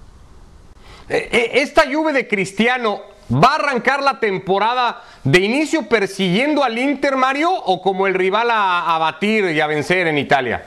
Eh, 1.10 1.30
eh, 1.32 1.50
esta 1.56 1.86
lluvia 1.86 2.14
de 2.14 2.28
Cristiano 2.28 3.02
va 3.32 3.54
a 3.54 3.56
arrancar 3.56 4.04
la 4.04 4.20
temporada 4.20 5.02
de 5.24 5.40
inicio 5.40 5.88
persiguiendo 5.88 6.64
al 6.64 6.78
Inter 6.78 7.16
Mario 7.16 7.52
o 7.52 7.82
como 7.82 8.06
el 8.06 8.14
rival 8.14 8.50
a, 8.52 8.98
batir 9.00 9.46
y 9.46 9.60
a 9.60 9.68
vencer 9.68 10.08
en 10.08 10.18
Italia. 10.18 10.66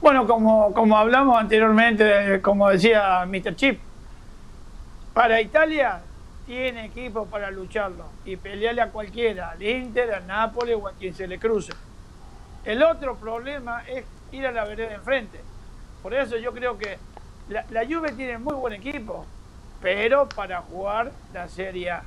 Bueno, 0.00 0.26
como, 0.26 0.72
como 0.74 0.98
hablamos 0.98 1.38
anteriormente, 1.38 2.40
como 2.42 2.68
decía 2.68 3.24
Mr. 3.26 3.56
Chip, 3.56 3.80
para 5.14 5.40
Italia 5.40 6.00
tiene 6.46 6.86
equipo 6.86 7.26
para 7.26 7.50
lucharlo 7.50 8.06
y 8.24 8.36
pelearle 8.36 8.82
a 8.82 8.90
cualquiera, 8.90 9.50
al 9.50 9.62
Inter, 9.62 10.12
al 10.12 10.26
Nápoles 10.26 10.76
o 10.80 10.88
a 10.88 10.92
quien 10.92 11.14
se 11.14 11.26
le 11.26 11.38
cruce. 11.38 11.72
El 12.64 12.82
otro 12.82 13.16
problema 13.16 13.82
es 13.86 14.04
ir 14.32 14.46
a 14.46 14.52
la 14.52 14.64
vereda 14.64 14.94
enfrente. 14.94 15.40
Por 16.02 16.14
eso 16.14 16.36
yo 16.36 16.52
creo 16.52 16.76
que 16.76 16.98
la, 17.48 17.64
la 17.70 17.84
Juve 17.86 18.12
tiene 18.12 18.38
muy 18.38 18.54
buen 18.54 18.74
equipo, 18.74 19.26
pero 19.80 20.28
para 20.28 20.60
jugar 20.62 21.12
la 21.32 21.48
Serie 21.48 21.90
A. 21.90 22.02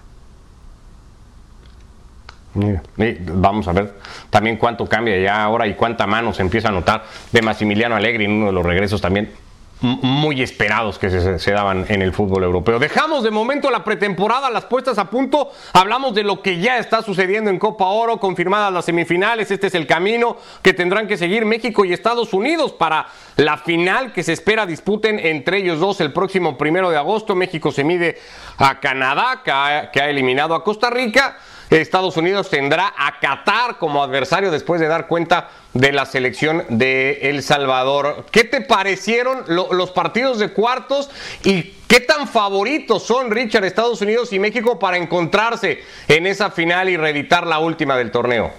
Vamos 3.33 3.67
a 3.67 3.73
ver 3.73 3.99
también 4.31 4.57
cuánto 4.57 4.87
cambia 4.87 5.19
ya 5.19 5.43
ahora 5.43 5.67
y 5.67 5.75
cuánta 5.75 6.07
mano 6.07 6.33
se 6.33 6.41
empieza 6.41 6.69
a 6.69 6.71
notar 6.71 7.03
de 7.31 7.41
Massimiliano 7.41 7.95
Allegri 7.95 8.25
en 8.25 8.31
uno 8.31 8.47
de 8.47 8.53
los 8.53 8.65
regresos 8.65 8.99
también 8.99 9.31
muy 9.81 10.41
esperados 10.41 10.97
que 10.97 11.09
se, 11.09 11.51
daban 11.51 11.85
en 11.89 12.01
el 12.01 12.13
fútbol 12.13 12.43
europeo. 12.43 12.79
Dejamos 12.79 13.23
de 13.23 13.31
momento 13.31 13.69
la 13.69 13.83
pretemporada, 13.83 14.49
las 14.49 14.65
puestas 14.65 14.97
a 14.97 15.09
punto, 15.09 15.51
hablamos 15.73 16.15
de 16.15 16.23
lo 16.23 16.41
que 16.41 16.59
ya 16.59 16.79
está 16.79 17.03
sucediendo 17.03 17.49
en 17.49 17.59
Copa 17.59 17.85
Oro, 17.85 18.19
confirmadas 18.19 18.73
las 18.73 18.85
semifinales, 18.85 19.51
este 19.51 19.67
es 19.67 19.75
el 19.75 19.85
camino 19.85 20.37
que 20.61 20.73
tendrán 20.73 21.07
que 21.07 21.17
seguir 21.17 21.45
México 21.45 21.85
y 21.85 21.93
Estados 21.93 22.33
Unidos 22.33 22.73
para 22.73 23.07
la 23.35 23.57
final 23.57 24.13
que 24.13 24.23
se 24.23 24.33
espera 24.33 24.65
disputen 24.65 25.19
entre 25.19 25.57
ellos 25.57 25.79
dos 25.79 26.01
el 26.01 26.11
próximo 26.11 26.57
primero 26.57 26.89
de 26.89 26.97
agosto. 26.97 27.35
México 27.35 27.71
se 27.71 27.83
mide 27.83 28.17
a 28.57 28.79
Canadá, 28.79 29.41
que 29.43 30.01
ha 30.01 30.09
eliminado 30.09 30.55
a 30.55 30.63
Costa 30.63 30.89
Rica. 30.89 31.37
Estados 31.69 32.15
Unidos 32.15 32.49
tendrá 32.49 32.93
a 32.97 33.19
Qatar 33.19 33.77
como 33.77 34.01
adversario 34.01 34.51
después 34.51 34.79
de 34.79 34.87
dar 34.87 35.07
cuenta 35.07 35.49
de 35.73 35.91
la 35.91 36.05
selección 36.05 36.63
de 36.69 37.29
El 37.29 37.43
Salvador. 37.43 38.25
¿Qué 38.31 38.45
te 38.45 38.61
parecieron 38.61 39.43
los 39.47 39.91
partidos 39.91 40.39
de 40.39 40.53
cuartos 40.53 41.09
y 41.43 41.75
qué 41.87 41.99
tan 41.99 42.27
favoritos 42.27 43.03
son 43.03 43.31
Richard, 43.31 43.65
Estados 43.65 44.01
Unidos 44.01 44.31
y 44.31 44.39
México 44.39 44.79
para 44.79 44.97
encontrarse 44.97 45.83
en 46.07 46.25
esa 46.25 46.51
final 46.51 46.89
y 46.89 46.97
reeditar 46.97 47.45
la 47.45 47.59
última 47.59 47.97
del 47.97 48.11
torneo? 48.11 48.53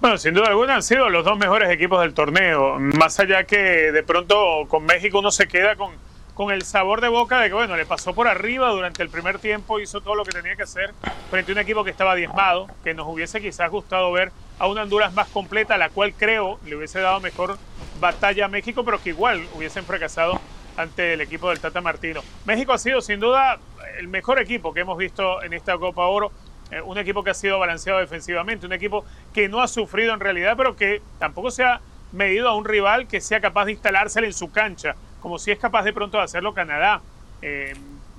Bueno, 0.00 0.16
sin 0.16 0.34
duda 0.34 0.48
alguna 0.48 0.76
han 0.76 0.82
sido 0.82 1.08
los 1.08 1.24
dos 1.24 1.38
mejores 1.38 1.70
equipos 1.70 2.00
del 2.00 2.14
torneo. 2.14 2.78
Más 2.78 3.18
allá 3.18 3.44
que 3.44 3.56
de 3.56 4.02
pronto 4.02 4.66
con 4.68 4.84
México 4.84 5.18
uno 5.18 5.30
se 5.30 5.48
queda 5.48 5.76
con 5.76 5.92
con 6.38 6.52
el 6.52 6.62
sabor 6.62 7.00
de 7.00 7.08
boca 7.08 7.40
de 7.40 7.48
que, 7.48 7.54
bueno, 7.54 7.76
le 7.76 7.84
pasó 7.84 8.14
por 8.14 8.28
arriba 8.28 8.68
durante 8.68 9.02
el 9.02 9.08
primer 9.08 9.40
tiempo, 9.40 9.80
hizo 9.80 10.00
todo 10.00 10.14
lo 10.14 10.22
que 10.22 10.30
tenía 10.30 10.54
que 10.54 10.62
hacer 10.62 10.94
frente 11.30 11.50
a 11.50 11.54
un 11.54 11.58
equipo 11.58 11.82
que 11.82 11.90
estaba 11.90 12.14
diezmado, 12.14 12.68
que 12.84 12.94
nos 12.94 13.08
hubiese 13.08 13.40
quizás 13.40 13.68
gustado 13.72 14.12
ver 14.12 14.30
a 14.60 14.68
una 14.68 14.82
Honduras 14.82 15.12
más 15.14 15.26
completa, 15.30 15.76
la 15.76 15.88
cual 15.88 16.14
creo 16.16 16.60
le 16.64 16.76
hubiese 16.76 17.00
dado 17.00 17.18
mejor 17.18 17.58
batalla 17.98 18.44
a 18.44 18.48
México, 18.48 18.84
pero 18.84 19.02
que 19.02 19.08
igual 19.08 19.44
hubiesen 19.56 19.84
fracasado 19.84 20.40
ante 20.76 21.14
el 21.14 21.22
equipo 21.22 21.48
del 21.48 21.58
Tata 21.58 21.80
Martino. 21.80 22.20
México 22.44 22.72
ha 22.72 22.78
sido 22.78 23.00
sin 23.00 23.18
duda 23.18 23.58
el 23.98 24.06
mejor 24.06 24.38
equipo 24.38 24.72
que 24.72 24.82
hemos 24.82 24.96
visto 24.96 25.42
en 25.42 25.54
esta 25.54 25.76
Copa 25.76 26.06
Oro, 26.06 26.30
eh, 26.70 26.80
un 26.80 26.98
equipo 26.98 27.24
que 27.24 27.30
ha 27.30 27.34
sido 27.34 27.58
balanceado 27.58 27.98
defensivamente, 27.98 28.64
un 28.64 28.72
equipo 28.72 29.04
que 29.34 29.48
no 29.48 29.60
ha 29.60 29.66
sufrido 29.66 30.14
en 30.14 30.20
realidad, 30.20 30.54
pero 30.56 30.76
que 30.76 31.02
tampoco 31.18 31.50
se 31.50 31.64
ha 31.64 31.80
medido 32.12 32.48
a 32.48 32.54
un 32.54 32.64
rival 32.64 33.08
que 33.08 33.20
sea 33.20 33.40
capaz 33.40 33.64
de 33.64 33.72
instalársele 33.72 34.28
en 34.28 34.32
su 34.32 34.52
cancha 34.52 34.94
como 35.20 35.38
si 35.38 35.50
es 35.50 35.58
capaz 35.58 35.82
de 35.84 35.92
pronto 35.92 36.18
de 36.18 36.24
hacerlo 36.24 36.54
Canadá. 36.54 37.00
Eh, 37.42 37.74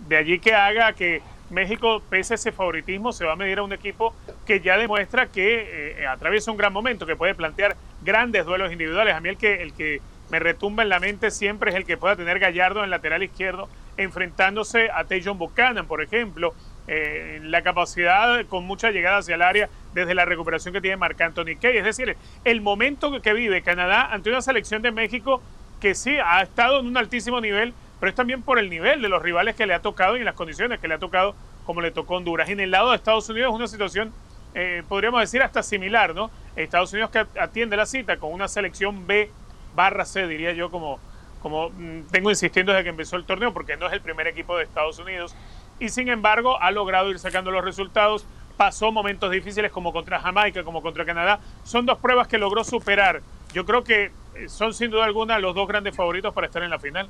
de 0.07 0.17
allí 0.17 0.39
que 0.39 0.53
haga 0.53 0.93
que 0.93 1.21
México, 1.49 2.01
pese 2.09 2.33
a 2.33 2.35
ese 2.35 2.51
favoritismo, 2.51 3.11
se 3.11 3.25
va 3.25 3.33
a 3.33 3.35
medir 3.35 3.59
a 3.59 3.63
un 3.63 3.73
equipo 3.73 4.13
que 4.45 4.59
ya 4.59 4.77
demuestra 4.77 5.27
que 5.27 5.99
eh, 5.99 6.07
atraviesa 6.07 6.51
un 6.51 6.57
gran 6.57 6.73
momento, 6.73 7.05
que 7.05 7.15
puede 7.15 7.35
plantear 7.35 7.75
grandes 8.01 8.45
duelos 8.45 8.71
individuales. 8.71 9.15
A 9.15 9.19
mí 9.19 9.29
el 9.29 9.37
que, 9.37 9.61
el 9.61 9.73
que 9.73 10.01
me 10.29 10.39
retumba 10.39 10.83
en 10.83 10.89
la 10.89 10.99
mente 10.99 11.31
siempre 11.31 11.71
es 11.71 11.75
el 11.75 11.85
que 11.85 11.97
pueda 11.97 12.15
tener 12.15 12.39
Gallardo 12.39 12.79
en 12.79 12.85
el 12.85 12.91
lateral 12.91 13.23
izquierdo, 13.23 13.67
enfrentándose 13.97 14.89
a 14.91 15.03
Tejon 15.03 15.37
Buchanan, 15.37 15.87
por 15.87 16.01
ejemplo. 16.01 16.53
Eh, 16.91 17.39
la 17.43 17.61
capacidad 17.61 18.43
con 18.47 18.65
mucha 18.65 18.89
llegada 18.89 19.17
hacia 19.17 19.35
el 19.35 19.43
área 19.43 19.69
desde 19.93 20.15
la 20.15 20.25
recuperación 20.25 20.73
que 20.73 20.81
tiene 20.81 20.97
Marc 20.97 21.21
Anthony 21.21 21.55
Key. 21.59 21.77
Es 21.77 21.83
decir, 21.83 22.17
el 22.43 22.61
momento 22.61 23.21
que 23.21 23.33
vive 23.33 23.61
Canadá 23.61 24.11
ante 24.11 24.31
una 24.31 24.41
selección 24.41 24.81
de 24.81 24.91
México 24.91 25.41
que 25.79 25.95
sí, 25.95 26.17
ha 26.23 26.41
estado 26.41 26.79
en 26.79 26.87
un 26.87 26.97
altísimo 26.97 27.41
nivel, 27.41 27.73
pero 27.99 28.09
es 28.09 28.15
también 28.15 28.41
por 28.41 28.59
el 28.59 28.69
nivel 28.69 29.01
de 29.01 29.09
los 29.09 29.21
rivales 29.21 29.55
que 29.55 29.65
le 29.65 29.73
ha 29.73 29.81
tocado 29.81 30.17
y 30.17 30.23
las 30.23 30.35
condiciones 30.35 30.79
que 30.79 30.87
le 30.87 30.95
ha 30.95 30.99
tocado, 30.99 31.35
como 31.65 31.81
le 31.81 31.91
tocó 31.91 32.15
Honduras. 32.15 32.49
Y 32.49 32.53
en 32.53 32.59
el 32.59 32.71
lado 32.71 32.89
de 32.89 32.95
Estados 32.95 33.29
Unidos 33.29 33.51
es 33.51 33.55
una 33.55 33.67
situación, 33.67 34.13
eh, 34.53 34.83
podríamos 34.87 35.21
decir, 35.21 35.41
hasta 35.41 35.63
similar, 35.63 36.15
¿no? 36.15 36.31
Estados 36.55 36.91
Unidos 36.93 37.11
que 37.11 37.25
atiende 37.39 37.77
la 37.77 37.85
cita 37.85 38.17
con 38.17 38.33
una 38.33 38.47
selección 38.47 39.07
B 39.07 39.31
barra 39.75 40.05
C, 40.05 40.27
diría 40.27 40.51
yo, 40.53 40.71
como, 40.71 40.99
como 41.41 41.69
mm, 41.69 42.07
tengo 42.11 42.29
insistiendo 42.29 42.71
desde 42.71 42.83
que 42.83 42.89
empezó 42.89 43.15
el 43.15 43.25
torneo, 43.25 43.53
porque 43.53 43.77
no 43.77 43.87
es 43.87 43.93
el 43.93 44.01
primer 44.01 44.27
equipo 44.27 44.57
de 44.57 44.63
Estados 44.63 44.99
Unidos. 44.99 45.35
Y 45.79 45.89
sin 45.89 46.09
embargo, 46.09 46.61
ha 46.61 46.71
logrado 46.71 47.09
ir 47.09 47.19
sacando 47.19 47.51
los 47.51 47.63
resultados. 47.63 48.25
Pasó 48.57 48.91
momentos 48.91 49.31
difíciles 49.31 49.71
como 49.71 49.93
contra 49.93 50.19
Jamaica, 50.19 50.63
como 50.63 50.81
contra 50.81 51.05
Canadá. 51.05 51.39
Son 51.63 51.85
dos 51.85 51.97
pruebas 51.99 52.27
que 52.27 52.37
logró 52.37 52.65
superar. 52.65 53.21
Yo 53.53 53.65
creo 53.65 53.85
que 53.85 54.11
son 54.47 54.73
sin 54.73 54.91
duda 54.91 55.05
alguna 55.05 55.39
los 55.39 55.55
dos 55.55 55.67
grandes 55.67 55.95
favoritos 55.95 56.33
para 56.33 56.47
estar 56.47 56.63
en 56.63 56.69
la 56.69 56.79
final. 56.79 57.09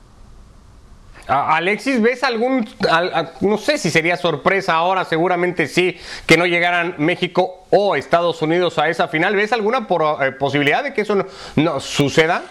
Alexis, 1.27 2.01
¿ves 2.01 2.23
algún, 2.23 2.67
no 3.41 3.57
sé 3.59 3.77
si 3.77 3.91
sería 3.91 4.17
sorpresa 4.17 4.73
ahora, 4.73 5.05
seguramente 5.05 5.67
sí, 5.67 5.99
que 6.25 6.37
no 6.37 6.47
llegaran 6.47 6.95
México 6.97 7.67
o 7.69 7.95
Estados 7.95 8.41
Unidos 8.41 8.79
a 8.79 8.89
esa 8.89 9.07
final? 9.07 9.35
¿Ves 9.35 9.53
alguna 9.53 9.87
eh, 10.21 10.31
posibilidad 10.31 10.83
de 10.83 10.93
que 10.93 11.01
eso 11.01 11.23
no, 11.55 11.79
suceda? 11.79 12.43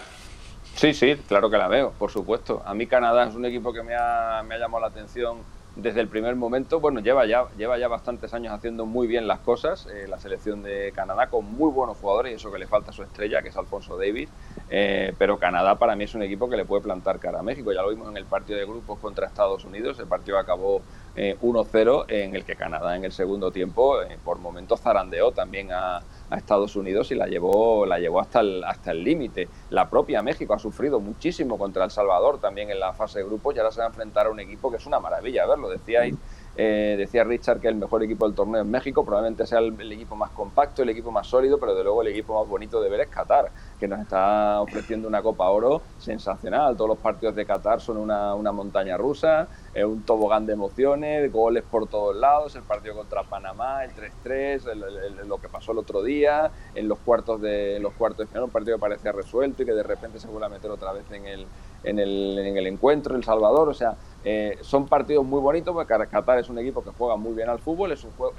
Sí, 0.75 0.93
sí, 0.93 1.17
claro 1.27 1.49
que 1.49 1.57
la 1.57 1.67
veo, 1.67 1.91
por 1.91 2.09
supuesto. 2.09 2.63
A 2.65 2.73
mí 2.73 2.87
Canadá 2.87 3.27
es 3.27 3.35
un 3.35 3.43
equipo 3.43 3.73
que 3.73 3.83
me 3.83 3.95
ha, 3.95 4.41
me 4.47 4.55
ha 4.55 4.59
llamado 4.59 4.79
la 4.79 4.87
atención 4.87 5.39
desde 5.75 6.01
el 6.01 6.07
primer 6.07 6.35
momento, 6.35 6.79
bueno, 6.79 6.99
lleva 6.99 7.25
ya, 7.25 7.47
lleva 7.55 7.77
ya 7.77 7.87
bastantes 7.87 8.33
años 8.33 8.53
haciendo 8.53 8.85
muy 8.85 9.07
bien 9.07 9.27
las 9.27 9.39
cosas, 9.39 9.87
eh, 9.87 10.07
la 10.07 10.17
selección 10.17 10.61
de 10.63 10.91
Canadá 10.93 11.29
con 11.29 11.45
muy 11.45 11.71
buenos 11.71 11.97
jugadores 11.97 12.31
y 12.31 12.35
eso 12.35 12.51
que 12.51 12.59
le 12.59 12.67
falta 12.67 12.91
a 12.91 12.93
su 12.93 13.03
estrella, 13.03 13.41
que 13.41 13.49
es 13.49 13.57
Alfonso 13.57 13.97
Davis, 13.97 14.29
eh, 14.69 15.13
pero 15.17 15.37
Canadá 15.37 15.77
para 15.77 15.95
mí 15.95 16.03
es 16.03 16.15
un 16.15 16.23
equipo 16.23 16.49
que 16.49 16.57
le 16.57 16.65
puede 16.65 16.81
plantar 16.81 17.19
cara 17.19 17.39
a 17.39 17.43
México, 17.43 17.71
ya 17.71 17.81
lo 17.81 17.89
vimos 17.89 18.09
en 18.09 18.17
el 18.17 18.25
partido 18.25 18.59
de 18.59 18.65
grupos 18.65 18.99
contra 18.99 19.27
Estados 19.27 19.63
Unidos, 19.63 19.99
el 19.99 20.07
partido 20.07 20.37
acabó 20.37 20.81
1-0 21.15 22.05
eh, 22.07 22.23
en 22.23 22.35
el 22.35 22.45
que 22.45 22.55
Canadá 22.55 22.95
en 22.95 23.05
el 23.05 23.11
segundo 23.11 23.51
tiempo 23.51 23.97
por 24.23 24.39
momentos 24.39 24.81
zarandeó 24.81 25.31
también 25.31 25.71
a 25.71 26.01
a 26.29 26.37
Estados 26.37 26.75
Unidos 26.75 27.11
y 27.11 27.15
la 27.15 27.27
llevó, 27.27 27.85
la 27.85 27.99
llevó 27.99 28.19
hasta 28.19 28.41
el 28.41 28.63
hasta 28.63 28.91
el 28.91 29.03
límite. 29.03 29.47
La 29.69 29.89
propia 29.89 30.21
México 30.21 30.53
ha 30.53 30.59
sufrido 30.59 30.99
muchísimo 30.99 31.57
contra 31.57 31.83
El 31.83 31.91
Salvador 31.91 32.39
también 32.39 32.69
en 32.69 32.79
la 32.79 32.93
fase 32.93 33.19
de 33.19 33.25
grupos 33.25 33.55
y 33.55 33.59
ahora 33.59 33.71
se 33.71 33.79
va 33.79 33.85
a 33.85 33.89
enfrentar 33.89 34.27
a 34.27 34.29
un 34.29 34.39
equipo 34.39 34.69
que 34.69 34.77
es 34.77 34.85
una 34.85 34.99
maravilla 34.99 35.45
verlo. 35.45 35.69
Decíais, 35.69 36.15
eh, 36.61 36.95
decía 36.97 37.23
Richard 37.23 37.61
que 37.61 37.69
el 37.69 37.75
mejor 37.75 38.03
equipo 38.03 38.25
del 38.25 38.35
torneo 38.35 38.61
es 38.61 38.67
México, 38.67 39.05
probablemente 39.05 39.47
sea 39.47 39.59
el, 39.59 39.91
equipo 39.93 40.17
más 40.17 40.31
compacto, 40.31 40.83
el 40.83 40.89
equipo 40.89 41.09
más 41.09 41.25
sólido, 41.25 41.57
pero 41.57 41.73
de 41.73 41.85
luego 41.85 42.01
el 42.01 42.09
equipo 42.09 42.37
más 42.37 42.49
bonito 42.49 42.81
de 42.81 42.89
ver 42.89 42.99
es 42.99 43.07
Qatar, 43.07 43.49
que 43.79 43.87
nos 43.87 44.01
está 44.01 44.59
ofreciendo 44.59 45.07
una 45.07 45.21
Copa 45.21 45.49
Oro 45.49 45.81
sensacional. 45.99 46.75
Todos 46.75 46.89
los 46.89 46.97
partidos 46.97 47.33
de 47.35 47.45
Qatar 47.45 47.79
son 47.79 47.95
una, 47.95 48.35
una 48.35 48.51
montaña 48.51 48.97
rusa 48.97 49.47
un 49.85 50.03
tobogán 50.03 50.45
de 50.45 50.53
emociones, 50.53 51.31
goles 51.31 51.63
por 51.63 51.87
todos 51.87 52.15
lados, 52.15 52.55
el 52.55 52.63
partido 52.63 52.95
contra 52.95 53.23
Panamá, 53.23 53.83
el 53.83 53.91
3-3, 53.91 55.25
lo 55.25 55.37
que 55.37 55.47
pasó 55.47 55.71
el 55.71 55.77
otro 55.77 56.03
día, 56.03 56.51
en 56.75 56.87
los 56.87 56.99
cuartos 56.99 57.41
de 57.41 57.79
los 57.79 57.93
cuartos 57.93 58.19
de 58.19 58.27
final, 58.27 58.43
un 58.43 58.49
partido 58.49 58.77
que 58.77 58.81
parecía 58.81 59.11
resuelto 59.11 59.63
y 59.63 59.65
que 59.65 59.73
de 59.73 59.83
repente 59.83 60.19
se 60.19 60.27
vuelve 60.27 60.47
a 60.47 60.49
meter 60.49 60.71
otra 60.71 60.91
vez 60.91 61.09
en 61.11 61.25
el, 61.25 61.45
en 61.83 61.99
el, 61.99 62.37
en 62.39 62.57
el 62.57 62.67
encuentro, 62.67 63.15
El 63.15 63.23
Salvador, 63.23 63.69
o 63.69 63.73
sea, 63.73 63.95
eh, 64.23 64.57
son 64.61 64.87
partidos 64.87 65.25
muy 65.25 65.39
bonitos, 65.39 65.73
porque 65.73 66.07
Qatar 66.07 66.39
es 66.39 66.49
un 66.49 66.59
equipo 66.59 66.83
que 66.83 66.91
juega 66.91 67.15
muy 67.15 67.33
bien 67.33 67.49
al 67.49 67.59
fútbol, 67.59 67.91
es 67.91 68.03
un 68.03 68.11
juego, 68.11 68.33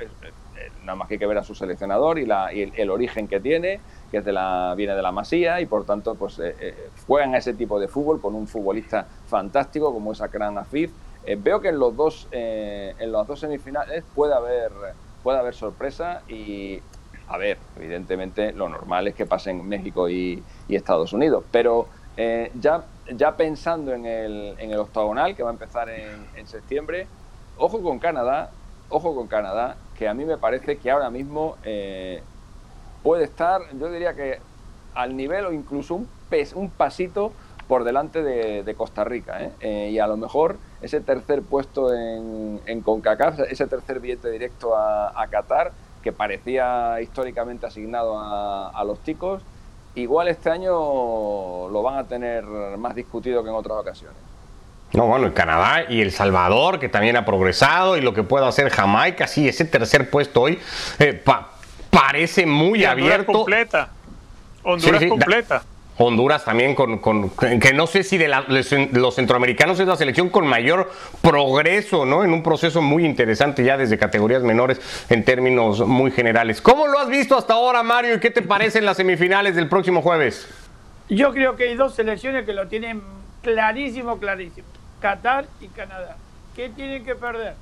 nada 0.84 0.96
más 0.96 1.08
que 1.08 1.14
hay 1.14 1.18
que 1.18 1.26
ver 1.26 1.38
a 1.38 1.42
su 1.42 1.54
seleccionador 1.54 2.18
y, 2.18 2.26
la, 2.26 2.52
y 2.52 2.72
el, 2.74 2.90
origen 2.90 3.28
que 3.28 3.40
tiene, 3.40 3.80
que 4.10 4.18
es 4.18 4.24
de 4.24 4.32
la, 4.32 4.74
viene 4.76 4.94
de 4.94 5.02
la 5.02 5.12
Masía, 5.12 5.60
y 5.60 5.66
por 5.66 5.84
tanto 5.84 6.14
pues 6.14 6.38
eh, 6.38 6.54
eh, 6.60 6.88
juegan 7.06 7.34
ese 7.34 7.54
tipo 7.54 7.80
de 7.80 7.88
fútbol 7.88 8.20
con 8.20 8.34
un 8.34 8.46
futbolista 8.46 9.06
fantástico 9.26 9.92
como 9.92 10.12
es 10.12 10.20
Akran 10.20 10.58
Afif, 10.58 10.90
eh, 11.26 11.36
veo 11.38 11.60
que 11.60 11.68
en 11.68 11.78
los 11.78 11.94
dos 11.96 12.28
eh, 12.32 12.94
en 12.98 13.12
las 13.12 13.26
dos 13.26 13.40
semifinales 13.40 14.04
puede 14.14 14.34
haber 14.34 14.72
puede 15.22 15.38
haber 15.38 15.54
sorpresa 15.54 16.22
y 16.28 16.80
a 17.28 17.36
ver, 17.36 17.58
evidentemente 17.76 18.52
lo 18.52 18.68
normal 18.68 19.06
es 19.06 19.14
que 19.14 19.26
pasen 19.26 19.68
México 19.68 20.08
y, 20.08 20.42
Estados 20.68 21.12
Unidos, 21.12 21.44
pero 21.50 21.88
eh, 22.16 22.52
ya, 22.60 23.36
pensando 23.36 23.92
en 23.92 24.06
el, 24.06 24.54
en 24.58 24.70
el 24.70 24.78
octagonal 24.78 25.34
que 25.34 25.42
va 25.42 25.50
a 25.50 25.52
empezar 25.52 25.88
en, 25.88 26.46
septiembre, 26.46 27.06
ojo 27.56 27.82
con 27.82 27.98
Canadá, 27.98 28.50
ojo 28.88 29.14
con 29.14 29.26
Canadá, 29.26 29.76
que 29.96 30.08
a 30.08 30.14
mí 30.14 30.24
me 30.24 30.38
parece 30.38 30.78
que 30.78 30.90
ahora 30.90 31.10
mismo 31.10 31.56
puede 33.02 33.24
estar, 33.24 33.62
yo 33.78 33.90
diría 33.90 34.14
que 34.14 34.38
al 34.94 35.16
nivel 35.16 35.46
o 35.46 35.52
incluso 35.52 35.94
un, 35.94 36.08
un 36.54 36.70
pasito 36.70 37.32
por 37.70 37.84
delante 37.84 38.24
de, 38.24 38.74
Costa 38.74 39.04
Rica. 39.04 39.44
¿eh? 39.44 39.52
Eh, 39.60 39.90
y 39.92 40.00
a 40.00 40.08
lo 40.08 40.16
mejor 40.16 40.56
ese 40.82 41.00
tercer 41.00 41.42
puesto 41.42 41.94
en, 41.94 42.60
en 42.66 42.80
CONCACAF, 42.80 43.38
ese 43.48 43.68
tercer 43.68 44.00
billete 44.00 44.28
directo 44.28 44.76
a, 44.76 45.24
Qatar, 45.30 45.70
que 46.02 46.10
parecía 46.10 47.00
históricamente 47.00 47.66
asignado 47.66 48.18
a, 48.18 48.82
los 48.84 49.00
chicos, 49.04 49.42
igual 49.94 50.28
este 50.28 50.50
año 50.50 50.70
lo 51.68 51.82
van 51.82 51.98
a 51.98 52.04
tener 52.04 52.44
más 52.44 52.94
discutido 52.94 53.42
que 53.42 53.50
en 53.50 53.56
otras 53.56 53.78
ocasiones. 53.78 54.16
No, 54.92 55.06
bueno, 55.06 55.26
el 55.26 55.32
Canadá 55.32 55.84
y 55.88 56.00
El 56.00 56.10
Salvador, 56.10 56.80
que 56.80 56.88
también 56.88 57.16
ha 57.16 57.24
progresado, 57.24 57.96
y 57.96 58.00
lo 58.00 58.12
que 58.12 58.24
puede 58.24 58.46
hacer 58.46 58.70
Jamaica, 58.70 59.28
sí, 59.28 59.48
ese 59.48 59.64
tercer 59.64 60.10
puesto 60.10 60.42
hoy 60.42 60.58
eh, 60.98 61.22
parece 61.90 62.44
muy 62.44 62.84
abierto. 62.84 63.32
completa. 63.32 63.90
Honduras 64.62 65.04
completa. 65.08 65.62
Honduras 66.02 66.46
también 66.46 66.74
con, 66.74 66.98
que 67.60 67.74
no 67.74 67.86
sé 67.86 68.02
si 68.04 68.16
de 68.16 68.28
los 68.92 69.14
centroamericanos 69.14 69.78
es 69.80 69.86
la 69.86 69.96
selección 69.96 70.30
con 70.30 70.46
mayor 70.46 70.90
progreso, 71.20 72.06
¿no? 72.06 72.24
En 72.24 72.32
un 72.32 72.42
proceso 72.42 72.80
muy 72.80 73.04
interesante 73.04 73.62
ya 73.62 73.76
desde 73.76 73.98
categorías 73.98 74.42
menores 74.42 74.80
en 75.10 75.24
términos 75.26 75.86
muy 75.86 76.10
generales. 76.10 76.62
¿Cómo 76.62 76.86
lo 76.86 76.98
has 76.98 77.08
visto 77.08 77.36
hasta 77.36 77.52
ahora, 77.52 77.82
Mario? 77.82 78.14
¿Y 78.14 78.20
qué 78.20 78.30
te 78.30 78.40
parecen 78.40 78.86
las 78.86 78.96
semifinales 78.96 79.54
del 79.54 79.68
próximo 79.68 80.00
jueves? 80.00 80.48
Yo 81.10 81.32
creo 81.32 81.56
que 81.56 81.64
hay 81.64 81.74
dos 81.74 81.94
selecciones 81.94 82.46
que 82.46 82.54
lo 82.54 82.66
tienen 82.68 83.02
clarísimo, 83.42 84.18
clarísimo. 84.18 84.66
Qatar 85.00 85.46
y 85.60 85.68
Canadá. 85.68 86.16
¿Qué 86.56 86.70
tienen 86.70 87.04
que 87.04 87.14
perder? 87.14 87.54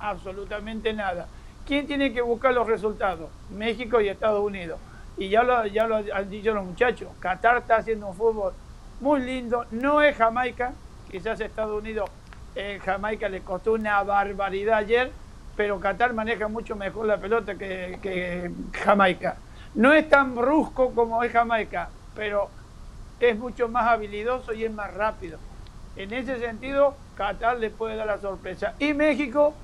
Absolutamente 0.00 0.92
nada. 0.92 1.28
¿Quién 1.66 1.86
tiene 1.86 2.12
que 2.12 2.20
buscar 2.20 2.52
los 2.52 2.66
resultados? 2.66 3.28
México 3.50 4.00
y 4.00 4.08
Estados 4.08 4.44
Unidos. 4.44 4.80
Y 5.18 5.30
ya 5.30 5.42
lo, 5.42 5.56
han 5.56 6.30
dicho 6.30 6.52
los 6.52 6.64
muchachos, 6.64 7.08
Qatar 7.20 7.58
está 7.58 7.76
haciendo 7.76 8.08
un 8.08 8.14
fútbol 8.14 8.52
muy 9.00 9.20
lindo, 9.20 9.64
no 9.70 10.02
es 10.02 10.14
Jamaica, 10.16 10.74
quizás 11.10 11.40
Estados 11.40 11.80
Unidos, 11.80 12.10
eh, 12.54 12.78
Jamaica 12.84 13.28
le 13.28 13.40
costó 13.40 13.72
una 13.72 14.02
barbaridad 14.02 14.78
ayer, 14.78 15.10
pero 15.56 15.80
Qatar 15.80 16.12
maneja 16.12 16.48
mucho 16.48 16.76
mejor 16.76 17.06
la 17.06 17.16
pelota 17.16 17.54
que, 17.54 17.98
que 18.02 18.50
Jamaica. 18.72 19.36
No 19.74 19.92
es 19.94 20.08
tan 20.08 20.34
brusco 20.34 20.94
como 20.94 21.22
es 21.22 21.32
Jamaica, 21.32 21.88
pero 22.14 22.50
es 23.18 23.38
mucho 23.38 23.68
más 23.68 23.86
habilidoso 23.86 24.52
y 24.52 24.64
es 24.64 24.72
más 24.72 24.92
rápido. 24.92 25.38
En 25.96 26.12
ese 26.12 26.38
sentido, 26.38 26.94
Qatar 27.16 27.58
le 27.58 27.70
puede 27.70 27.96
dar 27.96 28.06
la 28.06 28.18
sorpresa. 28.18 28.74
Y 28.78 28.92
México, 28.92 29.54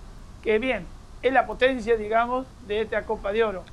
que 0.43 0.59
bien, 0.59 0.87
es 1.21 1.33
la 1.33 1.45
potencia, 1.45 1.97
digamos, 1.97 2.47
de 2.67 2.81
esta 2.81 3.03
Copa 3.05 3.33
de 3.33 3.45
Oro 3.45 3.65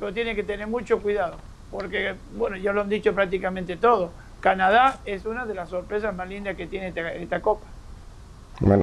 pero 0.00 0.14
tiene 0.14 0.34
que 0.34 0.42
tener 0.42 0.66
mucho 0.66 0.98
cuidado, 1.00 1.36
porque, 1.70 2.14
bueno, 2.32 2.56
ya 2.56 2.72
lo 2.72 2.80
han 2.80 2.88
dicho 2.88 3.14
prácticamente 3.14 3.76
todo. 3.76 4.10
Canadá 4.40 4.98
es 5.04 5.26
una 5.26 5.44
de 5.44 5.54
las 5.54 5.68
sorpresas 5.68 6.16
más 6.16 6.26
lindas 6.26 6.56
que 6.56 6.66
tiene 6.66 6.94
esta, 7.20 7.40
Copa. 7.40 7.66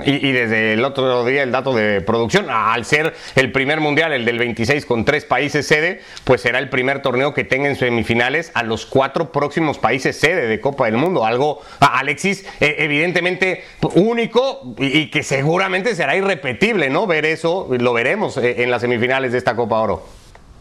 y, 0.06 0.32
desde 0.32 0.74
el 0.74 0.86
otro 0.86 1.26
día 1.26 1.42
el 1.42 1.52
dato 1.52 1.74
de 1.74 2.02
producción, 2.02 2.46
al 2.52 2.86
ser 2.86 3.16
el 3.36 3.52
primer 3.52 3.80
mundial, 3.80 4.14
el 4.14 4.26
del 4.26 4.38
26 4.38 4.86
con 4.86 5.06
tres 5.06 5.26
países 5.26 5.66
sede, 5.66 6.02
pues 6.24 6.42
será 6.42 6.60
el 6.60 6.70
primer 6.70 7.02
torneo 7.02 7.34
que 7.34 7.44
tenga 7.44 7.68
en 7.68 7.76
semifinales 7.76 8.52
a 8.54 8.62
los 8.62 8.86
cuatro 8.86 9.32
próximos 9.32 9.80
países 9.80 10.20
sede 10.20 10.46
de 10.46 10.62
Copa 10.62 10.86
del 10.86 10.98
Mundo. 10.98 11.26
Algo, 11.26 11.62
Alexis, 11.80 12.46
e, 12.60 12.76
evidentemente 12.78 13.64
único 13.96 14.76
y, 14.78 15.10
que 15.10 15.24
seguramente 15.24 15.96
será 15.96 16.16
irrepetible, 16.16 16.92
¿no? 16.92 17.08
Ver 17.08 17.26
eso, 17.26 17.68
lo 17.72 17.94
veremos 17.94 18.38
eh, 18.38 18.62
en 18.62 18.70
las 18.70 18.82
semifinales 18.82 19.32
de 19.32 19.40
esta 19.40 19.56
Copa 19.56 19.80
Oro. 19.80 20.17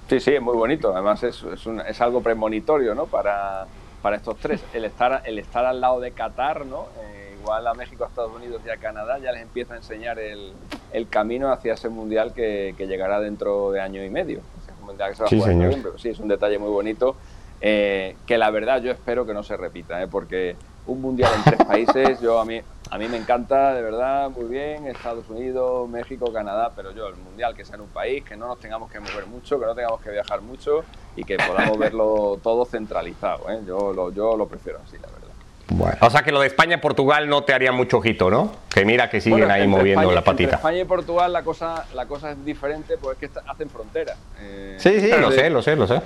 Sí, 0.08 0.20
sí, 0.20 0.34
es 0.34 0.42
muy 0.42 0.56
bonito. 0.56 0.92
Además 0.92 1.22
es, 1.22 1.42
es, 1.42 1.66
es 1.66 2.00
algo 2.00 2.20
premonitorio, 2.20 2.94
¿no? 2.94 3.06
Para, 3.06 3.66
para, 4.02 4.16
estos 4.16 4.36
tres. 4.38 4.62
El 4.72 4.84
estar, 4.84 5.22
el 5.24 5.38
estar 5.38 5.64
al 5.64 5.80
lado 5.80 6.00
de 6.00 6.12
Qatar, 6.12 6.64
¿no? 6.64 6.86
Eh, 7.00 7.36
igual 7.40 7.66
a 7.66 7.74
México, 7.74 8.04
a 8.04 8.08
Estados 8.08 8.32
Unidos 8.34 8.62
y 8.64 8.70
a 8.70 8.76
Canadá 8.76 9.18
ya 9.18 9.32
les 9.32 9.42
empieza 9.42 9.74
a 9.74 9.76
enseñar 9.78 10.18
el, 10.18 10.52
el 10.92 11.08
camino 11.08 11.52
hacia 11.52 11.74
ese 11.74 11.88
mundial 11.88 12.32
que, 12.34 12.74
que, 12.76 12.86
llegará 12.86 13.20
dentro 13.20 13.72
de 13.72 13.80
año 13.80 14.04
y 14.04 14.10
medio. 14.10 14.40
mundial 14.82 15.10
que 15.10 15.16
se 15.16 15.22
va 15.24 15.28
sí, 15.28 15.36
a 15.36 15.52
jugar 15.52 15.72
en 15.72 15.84
Sí, 15.98 16.08
es 16.10 16.20
un 16.20 16.28
detalle 16.28 16.58
muy 16.58 16.70
bonito. 16.70 17.16
Eh, 17.60 18.16
que 18.26 18.38
la 18.38 18.50
verdad 18.50 18.82
yo 18.82 18.92
espero 18.92 19.26
que 19.26 19.32
no 19.32 19.42
se 19.42 19.56
repita, 19.56 20.02
¿eh? 20.02 20.08
porque 20.08 20.56
un 20.86 21.00
mundial 21.00 21.32
en 21.36 21.42
tres 21.44 21.64
países, 21.64 22.20
yo 22.20 22.38
a 22.38 22.44
mí, 22.44 22.60
a 22.90 22.98
mí 22.98 23.08
me 23.08 23.16
encanta, 23.16 23.74
de 23.74 23.82
verdad, 23.82 24.30
muy 24.30 24.46
bien, 24.46 24.86
Estados 24.86 25.28
Unidos, 25.28 25.88
México, 25.88 26.32
Canadá, 26.32 26.72
pero 26.74 26.92
yo 26.92 27.08
el 27.08 27.16
mundial 27.16 27.54
que 27.54 27.64
sea 27.64 27.76
en 27.76 27.82
un 27.82 27.88
país, 27.88 28.24
que 28.24 28.36
no 28.36 28.46
nos 28.46 28.60
tengamos 28.60 28.90
que 28.90 29.00
mover 29.00 29.26
mucho, 29.26 29.58
que 29.58 29.66
no 29.66 29.74
tengamos 29.74 30.00
que 30.00 30.10
viajar 30.10 30.40
mucho 30.40 30.84
y 31.16 31.24
que 31.24 31.36
podamos 31.36 31.78
verlo 31.78 32.38
todo 32.42 32.64
centralizado, 32.64 33.50
¿eh? 33.50 33.60
yo, 33.66 33.92
lo, 33.92 34.12
yo 34.12 34.36
lo 34.36 34.46
prefiero 34.46 34.78
así, 34.84 34.96
la 34.96 35.08
verdad. 35.08 35.26
Bueno. 35.68 35.96
O 36.00 36.10
sea 36.10 36.22
que 36.22 36.30
lo 36.30 36.40
de 36.40 36.46
España 36.46 36.76
y 36.76 36.78
Portugal 36.78 37.28
no 37.28 37.42
te 37.42 37.52
haría 37.52 37.72
mucho 37.72 37.98
ojito, 37.98 38.30
¿no? 38.30 38.52
Que 38.72 38.84
mira 38.84 39.10
que 39.10 39.20
siguen 39.20 39.50
ahí 39.50 39.66
moviendo 39.66 40.12
la 40.12 40.22
patita. 40.22 40.44
Entre 40.44 40.56
España 40.56 40.78
y 40.78 40.84
Portugal 40.84 41.32
la 41.32 41.42
cosa, 41.42 41.84
la 41.92 42.06
cosa 42.06 42.30
es 42.30 42.44
diferente 42.44 42.96
porque 42.98 43.26
es 43.26 43.32
que 43.32 43.40
hacen 43.44 43.68
frontera. 43.68 44.14
Eh, 44.38 44.76
sí, 44.78 45.00
sí, 45.00 45.10
lo 45.20 45.32
sé, 45.32 45.50
lo 45.50 45.62
sé, 45.62 45.74
lo 45.74 45.88
sé. 45.88 46.00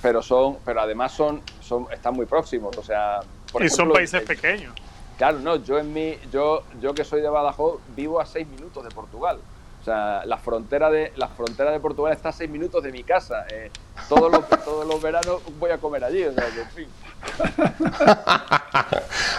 pero, 0.00 0.22
son, 0.22 0.56
pero 0.64 0.80
además 0.80 1.12
son, 1.12 1.42
son, 1.60 1.86
están 1.92 2.14
muy 2.14 2.26
próximos, 2.26 2.76
o 2.76 2.82
sea. 2.82 3.20
Y 3.60 3.68
son 3.68 3.92
países 3.92 4.22
pequeños. 4.22 4.74
Claro, 5.18 5.38
no, 5.38 5.56
yo 5.56 5.78
en 5.78 5.92
mi, 5.92 6.18
yo, 6.32 6.64
yo 6.80 6.94
que 6.94 7.04
soy 7.04 7.20
de 7.20 7.28
Badajoz 7.28 7.80
vivo 7.94 8.20
a 8.20 8.26
seis 8.26 8.48
minutos 8.48 8.82
de 8.84 8.90
Portugal. 8.90 9.38
O 9.80 9.84
sea, 9.84 10.24
la 10.26 10.38
frontera 10.38 10.90
de, 10.90 11.12
la 11.16 11.26
frontera 11.26 11.72
de 11.72 11.80
Portugal 11.80 12.12
está 12.12 12.28
a 12.28 12.32
seis 12.32 12.48
minutos 12.48 12.82
de 12.84 12.92
mi 12.92 13.02
casa. 13.02 13.46
Eh, 13.50 13.70
todos, 14.08 14.30
los, 14.30 14.48
todos 14.64 14.86
los 14.86 15.02
veranos 15.02 15.42
voy 15.58 15.70
a 15.70 15.78
comer 15.78 16.04
allí. 16.04 16.24
O 16.24 16.32
sea, 16.32 16.44
que, 16.46 16.60
en 16.60 16.70
fin. 16.70 16.88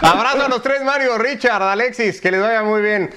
Abrazo 0.02 0.44
a 0.44 0.48
los 0.48 0.62
tres, 0.62 0.84
Mario, 0.84 1.16
Richard, 1.16 1.62
Alexis, 1.62 2.20
que 2.20 2.30
les 2.30 2.42
vaya 2.42 2.62
muy 2.62 2.82
bien. 2.82 3.10